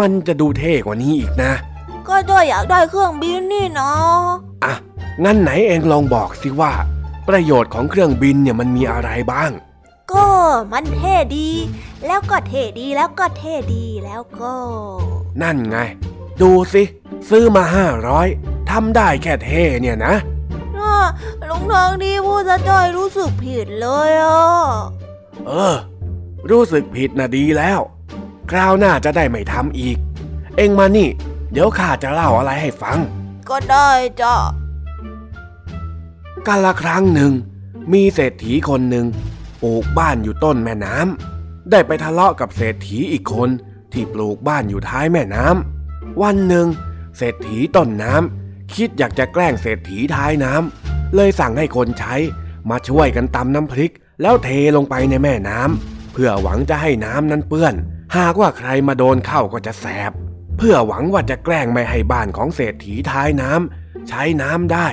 [0.00, 1.52] มันจะดูเท่กว่านี้อีกนะ
[2.08, 4.20] ก็ด้อยอยากได้เครื่องบินนี่เนาะ
[4.64, 4.74] อะ
[5.24, 6.72] งั้นไหนเองลองบอกสิว่า
[7.28, 9.50] ประโยชน์ของเครื่องบินเนี่ยมันมีอะไรบ้าง
[10.12, 10.28] ก็
[10.72, 11.48] มันเท่ดี
[12.06, 14.54] แล้วก็เท่ดีแล้วก็เท่ดีแล้วก็
[15.42, 15.78] นั่นไง
[16.40, 16.82] ดูสิ
[17.30, 18.26] ซื้อมาห้าร้อย
[18.70, 20.14] ทำได้แค่เท่เนี่ยนะ
[21.48, 24.44] ลุงทองดีพูดจะจ้อยรู้สึกผิดเลยอะ
[25.46, 25.76] เออ
[26.50, 27.80] รู้สึกผิดนะดีแล้ว
[28.50, 29.96] คราวหน้าจะได้ไม่ทำอีก
[30.56, 31.08] เอ็งมานี่
[31.52, 32.98] เดี๋ยวข้าจะเล่าอะไรให้ฟัง
[33.48, 34.34] ก็ได้จ้ะ
[36.46, 37.32] กาละครั้งหนึ่ง
[37.92, 39.06] มีเศรษฐีคนหนึ่ง
[39.62, 43.50] ปลูกบ้านอยู่ต้นแม่น้ำได้ไปทะเลาะกับเศรษฐีอีกคน
[43.92, 46.66] ที่ปลูกบ้านอยู่ท้ายแม่น้ำวันหนึ่ง
[47.16, 48.43] เศรษฐีต้นน้ำ
[48.74, 52.14] คิดอยากจะแกล้งเศรษฐีท้ายน้ำเลยสั่งให้คนใช้
[52.70, 53.92] มาช่วยกันตำน้ำพริก
[54.22, 57.74] แล้วเทลงไปในแม่น้ำเพื่อหวังจะให้น้ำนั้นเปื้อน
[58.16, 60.12] หากว่าใครมาโดนเข้าก็จะแสบ
[60.58, 64.88] เพื่อหวังว่าจะแกล้งไม่ให้บ้านของเศรษฐีท้ายน้ำใช้น้ำได้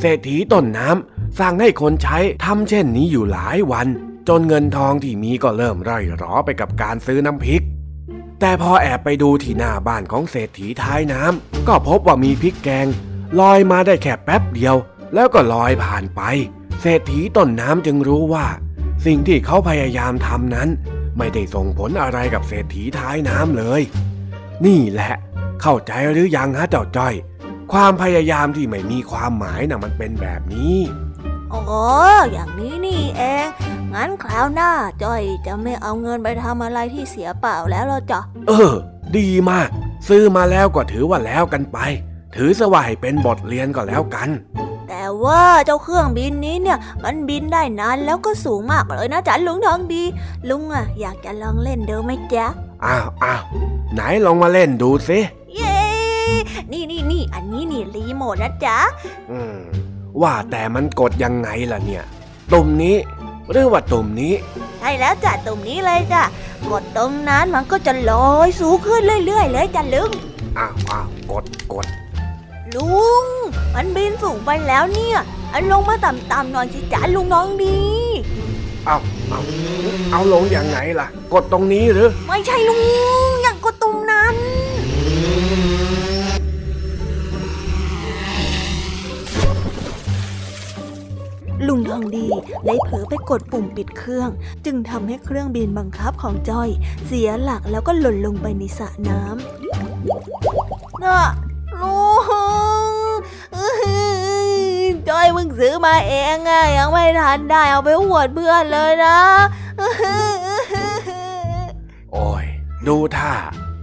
[0.00, 3.88] เศรษฐีต้นน้ำสั่งให้คนใช้ทำเช่นนี้อยู่หลายวัน
[4.28, 7.62] จนเงินทองที่มีก็เริ่มร่อยรอไปกับการซื้อน้ำพริก
[8.44, 12.86] แต่พอแอบไปดูที่หน้าบ้านของเศรษฐีท้ายน้ำก็พบว่ามีพริกแกง
[13.40, 14.76] ลอยมาได้แค่แป๊บเดียว
[15.14, 16.20] แล้วก็ลอยผ่านไป
[16.80, 18.46] เศรษฐีต้นน้ำจึงรู้ว่า
[19.06, 20.68] สิ่งที่เขาพยายามทำนั้น
[21.18, 23.82] ไม่ได้ส่งผลอะไรกับเศรษฐีท้ายน้ำเลย
[24.66, 25.14] นี่แหละ
[25.62, 27.14] เข้าใจหรือยังฮะเจ้าจ้อย
[27.72, 30.76] ความพยายามที่ไม่มีความหมายน่ะมันเป็นแบบนี้
[31.52, 31.62] อ๋อ
[32.32, 33.48] อย่างนี้นี่เอง
[33.94, 34.70] งั้นคราวหน้า
[35.02, 38.72] จ้อยจะไม่เอาเงินไปทำอะไรที่เสียเปล่าแล้วหรอจ๊ะเออ
[39.16, 39.68] ดีมาก
[40.08, 41.78] ซื้อมาแล้วก็ถือว่าแล้วกันไป
[42.34, 44.28] ถือสว่าให้เป็นบทเรียนก็แล้วกัน
[44.88, 50.02] แต่ว่าเจ้าเครื่องบินนี้เนี่ย มันบินได้นานแล้วก็สูงมากเลยนะจ๊ะลุงทองดี
[50.48, 52.46] ลุงอะอยากจะลองเล่นดูไหมจ๊ะ
[52.84, 53.42] อ้าวอ้าว
[53.94, 55.18] ไหนลองมาเล่นดูสิ
[55.54, 55.78] เย้
[56.72, 58.78] นี่นี่นี่อันนี้นี่รีโมทนะจ๊ะ
[59.30, 59.58] อืม
[60.22, 62.04] ว่าแต่มันกดยังไงล่ะเนี่ย
[62.52, 62.96] ตุ่มนี้
[63.52, 64.34] หรือว่าตุ่มนี้
[64.78, 66.22] ใช่แล้วจ้ะตรงนี้เลยจ้ะ
[66.70, 70.10] กดตรงนั้นมันก็จะลอยสูงขึ้นเรื่อยๆเลยจ้ะลุง
[70.58, 71.86] อ้าวอ้าวกดกด
[72.74, 73.24] ลุง
[73.74, 75.18] มันบินสูงไปแล้วเนี่ย
[75.52, 77.78] อันลงมาต่ำๆหน่อยสิจ๊ะลุงน้องดี
[78.86, 78.96] เอา
[79.28, 79.40] เอา
[80.12, 82.80] เอาลงยังไงล่ะ กดตรงนี้หรือ ไม่ใช่ลุง
[83.42, 84.34] อย่างกดตรงนั้น
[91.68, 92.26] ลุงทองดี
[92.66, 94.30] ได้เผลอไปกดปุ่มปิดเครื่อง
[94.64, 96.68] จึงทำให้เครื่องบินบังคับของจ้อย
[97.06, 101.22] เสียหลักแล้วก็หล่นลงไปในสระน้ำน่ะ
[101.80, 102.00] ลุ
[103.14, 103.18] ง
[103.56, 103.96] อื้อหื
[104.82, 109.18] อจอยเพิ่งซื้อมาเองอะยังไม่ทันได้เอาไปหวดเพื่อนเลยนะ
[109.80, 110.22] อื้อหือ
[112.12, 112.44] โอ้ย
[112.86, 113.34] ดูท่า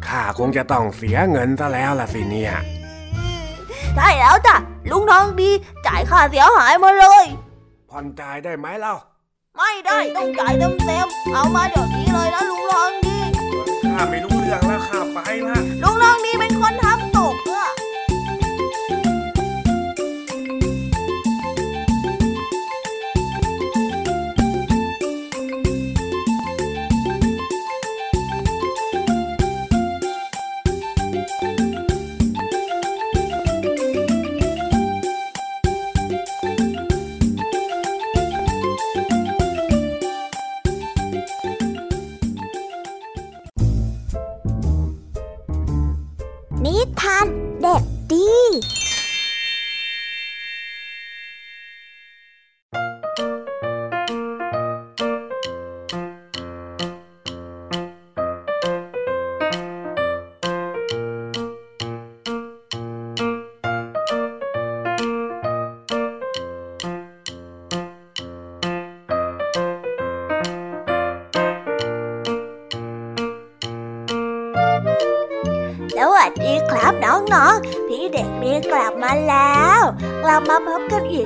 [0.07, 2.53] ข้าคงจะต้องเสียเงินซะแล้วล่ะสิเนี่ย
[3.95, 4.55] ใช่แล้วจ้ะ
[4.91, 5.49] ลุงทองดี
[5.87, 7.25] จ่ายค่าเสียหายมาเลย
[7.89, 8.95] ผ่อนจ่ายได้ไหมเล่า
[9.57, 13.17] ไม่ได้ต้องจ่ายเต็มๆเอามาเดี๋ยวนี้เลยนะลุงทองดี
[13.83, 16.53] ข้าไม่รู้เรื่องแล้วข้าไปละลุงทองดีเป็น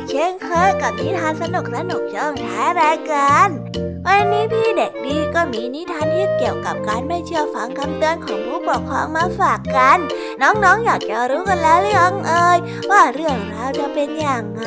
[0.03, 3.49] กเช่นเคยกับนิทานสนุกสนุกช่องท้ายรายการ
[4.05, 9.97] วันนี้พี่เด็กดีก็มีนิทานที่เกี่ยวกับการไม่เชื่อฟังคำเตือนของผู้ปกครองมาฝากกัน
[10.41, 12.57] น้องๆออยากจะรู้กันแล้วหรือยังเอ่ย
[12.91, 14.65] ว่าเรื่องราวจะเป็นอย่างไง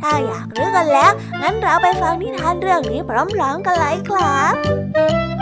[0.00, 5.37] ถ้าอยากรู้กันแล้ว งั้นเราไปฟังนิทานเรื่องนี้พร้อมๆกันเลยครับ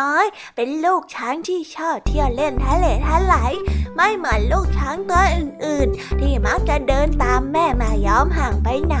[0.00, 0.24] น้อย
[0.56, 3.52] เป็นลูกช้างที่ชอบเที่ยวเล่นทะเลทลาย
[3.96, 8.98] ไม่เหมือนลูกช้างตัวอื่นๆ ที่มักจะเดินตามแม่มาย้อมห่างไปไหน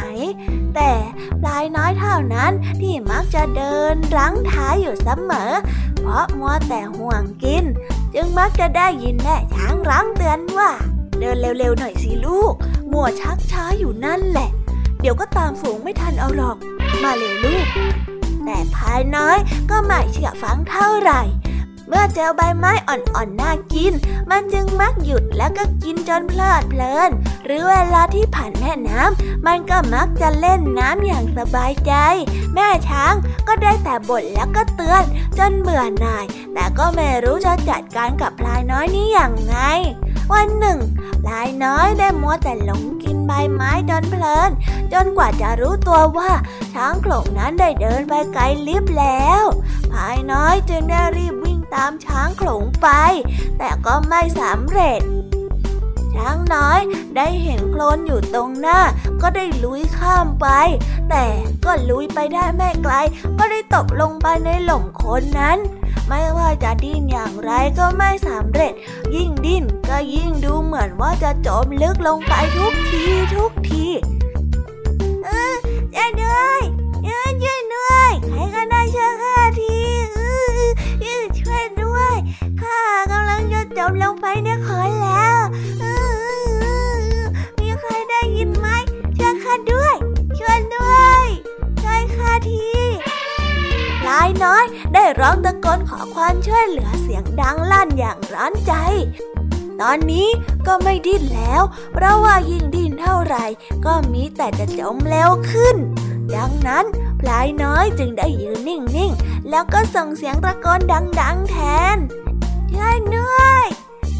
[0.74, 0.92] แต่
[1.40, 5.52] พลายน้อยเท่านั้นที่มักจะเดินรั้งท้ายอยู่เสมอ
[6.00, 7.64] เพราะมัวแต่ห่วงกิน
[8.14, 10.70] จึงมักจะได้ยินแม่ช้างรั้งเตือนว่า
[11.20, 12.52] เดินเร็วๆหน่อยสิลูก
[12.92, 14.50] มัวชักช้าอยู่นั่นแหละ
[15.00, 16.56] เดี๋ยวก็ตามฝูงไม่ทันเอาหรอก
[17.02, 17.66] มาเร็วลูก
[18.44, 19.38] แต่พายน้อย
[19.70, 21.20] ก็ไม่เชื่อฟังเท่าไหร่
[21.92, 23.92] เมื่อเจอใบไม้อ่อนๆน่ากิน
[24.30, 27.10] มันจึงมักหยุดแล้วก็กินจนเพลิดเพลิน
[27.44, 31.92] หรือเวลาที่ผ่านแม่น้ำมันก็มักจะเล่นน้ำอย่างสบายใจ
[32.54, 33.14] แม่ช้าง
[33.48, 35.02] ก็ได้แต่บ่นแล้วก็เตือน
[35.38, 36.24] จนเบื่อหน่าย
[36.54, 39.56] แต่ก็ไม่รู้จะจัดการกับพลายน้อยนี้อย่างไง
[40.32, 40.78] วันหนึ่ง
[41.22, 44.50] พลายน้อยได้มัวแต่หลงกินใบไม้จนเพลิน
[44.92, 46.30] จนกว่าจะรู้ตัวว่า
[46.74, 49.42] ช้างโขลงนั้นได้เดินไปไกลลิบแล้ว
[49.90, 51.34] พลายน้อยจึงได้รีบ
[51.74, 52.88] ตามช้างโขลงไป
[53.58, 55.00] แต่ก็ไม่สำเร็จ
[56.14, 56.80] ช้างน้อย
[57.16, 58.80] ได้เห็นโคลนอยู่ตรงหน้า
[59.22, 60.46] ก็ได้ลุยข้ามไป
[61.10, 61.24] แต่
[61.64, 62.94] ก็ลุยไปได้ไม่ไกล
[63.38, 65.58] ก็ได้ตกลงไปในหล่มโคลนนั้น
[66.08, 68.72] ไม่ว่าจะดิ้นอย่างไรก็ไม่สำเร็จ
[69.14, 73.04] ยิ่งดิ้นก็ยิ่งดูเหมือนว่าจะจมลึกลงไปทุกที
[73.34, 73.86] ทุกที
[75.24, 75.54] เออ
[75.94, 76.60] ช่วยด้วย
[77.04, 79.76] เออช่วยด้วยใครก็ได้ช่วยข้าที
[80.14, 81.22] เออ
[81.82, 82.14] ด้วย
[82.60, 85.38] ข้ากำลังจะจมลงไปในขอนแล้ว
[87.60, 88.68] มีใครได้ยินไหม
[89.18, 89.94] ช่วยข้าด้วย
[90.38, 91.24] ช่วยด้วย
[91.82, 92.70] ช่วยข้าที
[94.08, 94.64] ลายน้อย
[94.94, 98.72] ได้ร้องตะโกนขอความช่วยเหลือเสียงดังลั่นอย่างร้อนใจ
[99.80, 100.28] ตอนนี้
[100.66, 101.62] ก็ไม่ดิ้นแล้ว
[101.92, 103.44] เพราะว่ายิ่งดิ้นเท่าไหร่
[103.86, 105.76] ก็มีแต่จะจมเร็วขึ้น
[106.36, 106.84] ดังนั้น
[107.20, 110.80] พลายน้อยจึงได้ยืนนิ่งๆ แล้วก็ส่งเสียงตะโกน
[111.20, 111.56] ดัง ๆ แท
[111.94, 111.96] น
[112.72, 113.62] ช่วยด้วย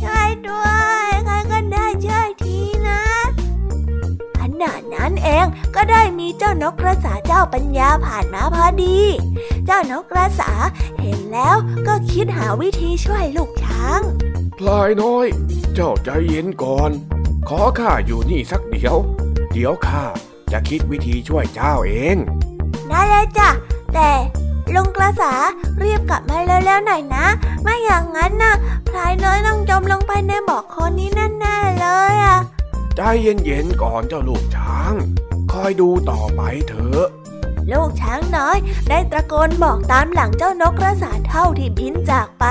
[0.02, 0.68] ช่วยด้ว
[1.06, 2.58] ยใครก็ได้ช่วยที
[2.88, 3.02] นะ
[4.38, 8.98] ขณะนั้นเองก็ได้มีเจ้านกกระสาเจ้าปัญญาผ่านมาพอดี
[9.66, 10.52] เจ้านกกระสา
[11.00, 11.56] เห็นแล้ว
[11.86, 14.00] ก็คิดหาวิธีช่วยลูกช้าง
[14.58, 15.26] พลายน้อย
[15.74, 16.90] เจ้าใจเย็นก่อน
[17.48, 18.96] ขอข้าอยู่นี่สักเดี๋ยว
[19.52, 20.04] เดี๋ยวข้า
[20.52, 22.16] จะคิดวิธีช่วยเจ้าเอง
[22.88, 23.48] ได้เลยจ้ะ
[23.94, 24.10] แต่
[24.74, 25.32] ลุงกระสา
[25.82, 27.26] รีบกลับมาเร็วๆหน่อยนะ
[27.62, 28.54] ไม่อย่างนั้นนะ
[28.88, 32.36] พลายน้อยต้องจมลงไปในบ่อคอนนี้แน่ๆเลยอะ
[32.96, 34.94] ใจเย็นๆก่อนเจ้าลูกช้าง
[35.52, 37.06] คอยดูต่อไปเถอะ
[37.72, 38.56] ลูกช้างน้อย
[38.88, 42.44] ได้ตะโกนบอกตามหลังเจ้านกกระสาเท่าที่บินจากไป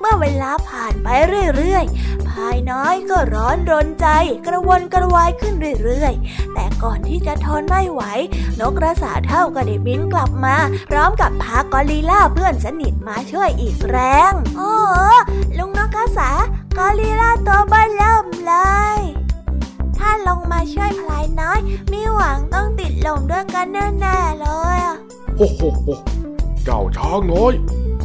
[0.00, 1.08] เมื่อเวลาผ่านไป
[1.56, 4.06] เรื่อยๆ พายน้อยก็ร้อนรนใจ
[4.46, 8.02] กระวนกระวายขึ้นเรื่อยๆ แต่ก่อนที่จะทนไม่ไหว
[8.60, 10.56] นกกระสาเท่าก็ได้บินกลับมา
[10.90, 13.98] พร้อมกับพากอริลล่าเพื่อนสนิทมาช่วยอีกแร
[14.30, 14.72] งโอ้
[15.58, 16.30] ลุงนกกระสา
[16.78, 18.54] กอริลล่าตัวเบ้เริ่มเล
[18.98, 19.00] ย
[20.00, 21.58] ถ้าลงมาช่วยพลายน้อย
[21.92, 23.66] มีหวังต้องติดหล่มด้วยกัน
[24.00, 24.46] แน่ๆเล
[24.76, 24.96] ยอะ
[25.36, 25.86] โฮโฮโฮ
[26.64, 27.52] เจ้าช้างน้อย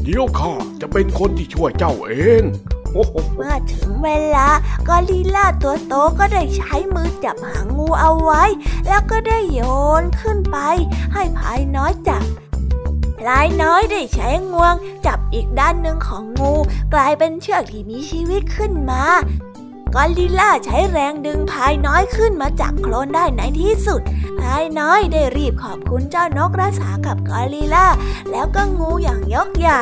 [0.04, 2.43] เดี๋ยวข้าจะเป็นคนที่ช่วยเจ้าเอง
[2.91, 4.48] โฮโฮโฮเมื่อถึงเวลา
[4.88, 8.43] กอริลล่าตัวโตก็ได้ใช้มือจับหางงูเอาไว้
[8.88, 9.62] แล้วก็ได้โย
[10.02, 10.58] นขึ้นไป
[11.14, 12.26] ให้พลายน้อยจับ
[13.20, 14.76] พลายน้อยได้ใช้งวง
[15.06, 16.54] จับอีกด้านหนึ่งของงู
[16.93, 19.04] กลายเป็นเชือกที่มีชีวิตขึ้นมา
[19.98, 24.02] กอริลล่าใช้แรงดึงพายน้อยขึ้นมาจากโคลนได้ในที่สุด
[24.41, 27.88] พายน้อยได้รีบขอบคุณเจ้านกกระสากับกอริล่า
[28.32, 29.82] แล้วก็งูอย่างยกใหญ่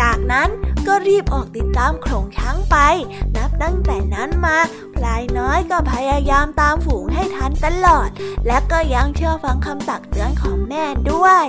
[0.00, 0.48] จากนั้น
[0.86, 2.76] ก็รีบออกติดตามโขลงช้างไป
[3.36, 4.56] นับตั้งแต่นั้นมา
[4.96, 8.08] พลายน้อยก็พยายามตามฝูงให้ทันตลอด
[8.46, 11.44] และก็ยังเชื่อฟังคำตักเตือนของแม่ด้วย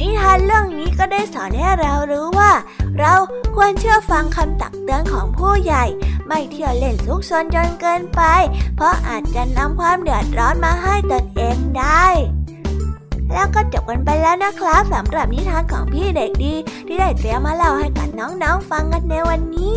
[0.00, 2.52] นิทานเรื่องนี้ก็ได้สอนให้เรารู้ว่า
[2.98, 3.14] เรา
[3.54, 5.84] ควรเชื่อฟังคำตักเตือนของผู้ใหญ่
[6.26, 8.22] ไม่เที่ยวเล่นซุกซนจนเกินไป
[8.76, 12.06] เพราะอาจจะนำความเดือดร้อนมาให้ตนเองได้
[13.32, 16.54] แล้วก็จบกันไปแล้วนะครับสำหรับนิทานของพี่เด็กดี
[16.86, 19.76] ที่ได้เตรียมมาเล่าให้กับน้องๆฟังกันในวันนี้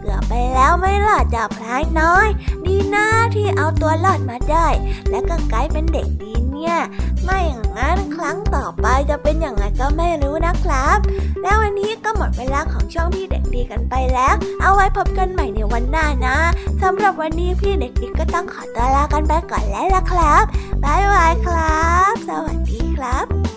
[0.00, 2.28] เกือบไปแล้วไม่รอดจากพลายน้อย
[2.66, 4.66] ดีนะที่เอาตัวรอดมาได้
[5.10, 6.78] และก็กลายเป็นเด็กดี เนี่ย
[7.24, 10.98] ไม่อย่างนั้นครั้งต่อไปจะเป็นอย่างไรก็ไม่รู้นะครับ
[11.42, 16.36] แล้ววันนี้ก็หมดเวลาของช่องพี่เด็กดีกันไปแล้ว เอาไว้พบกันใหม่ในวันหน้านะ
[16.82, 20.44] สำหรับวันนี้พี่เด็กดีก็ต้องขอตัวลากันไปก่อนแล้วล่ะครับ
[20.84, 23.55] บ๊ายบายครับ สวัสดีครับ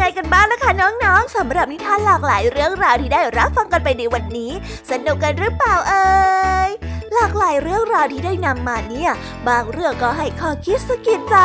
[0.00, 4.52] ยังไงกันบ้างล่ะคะน้องๆสำหรับนิทานหลากหลายเรื่องราวที่ได้รับฟังกันไปในวันนี้
[4.90, 6.04] สนุกกันหรือเปล่าเอ่
[6.68, 6.70] ย
[7.14, 9.10] หลากหลายเรื่องราวที่ได้นำมาเนี่ย
[9.48, 11.36] บางเรื่องก็ให้ข้อคิดสะกิดใจ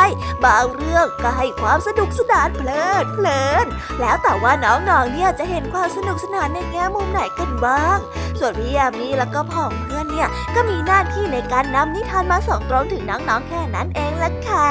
[0.44, 3.66] บางเรื่องก็ให้ความสนุกสนานเพลิดเพลิน
[4.00, 7.98] แล้วแต่ว่าน้องๆ เนี่ยจะเห็นความสนุกสนานในแง่มุมไหนกันบ้าง
[8.38, 14.70] ส่วนพี่ยามีแล้วก็พ่องเพื่อนเนี่ยก็มีหน้าที่ในการนำนิทานมาส่องตรงถึงน้องๆ แค่นั้นเองละค่ะ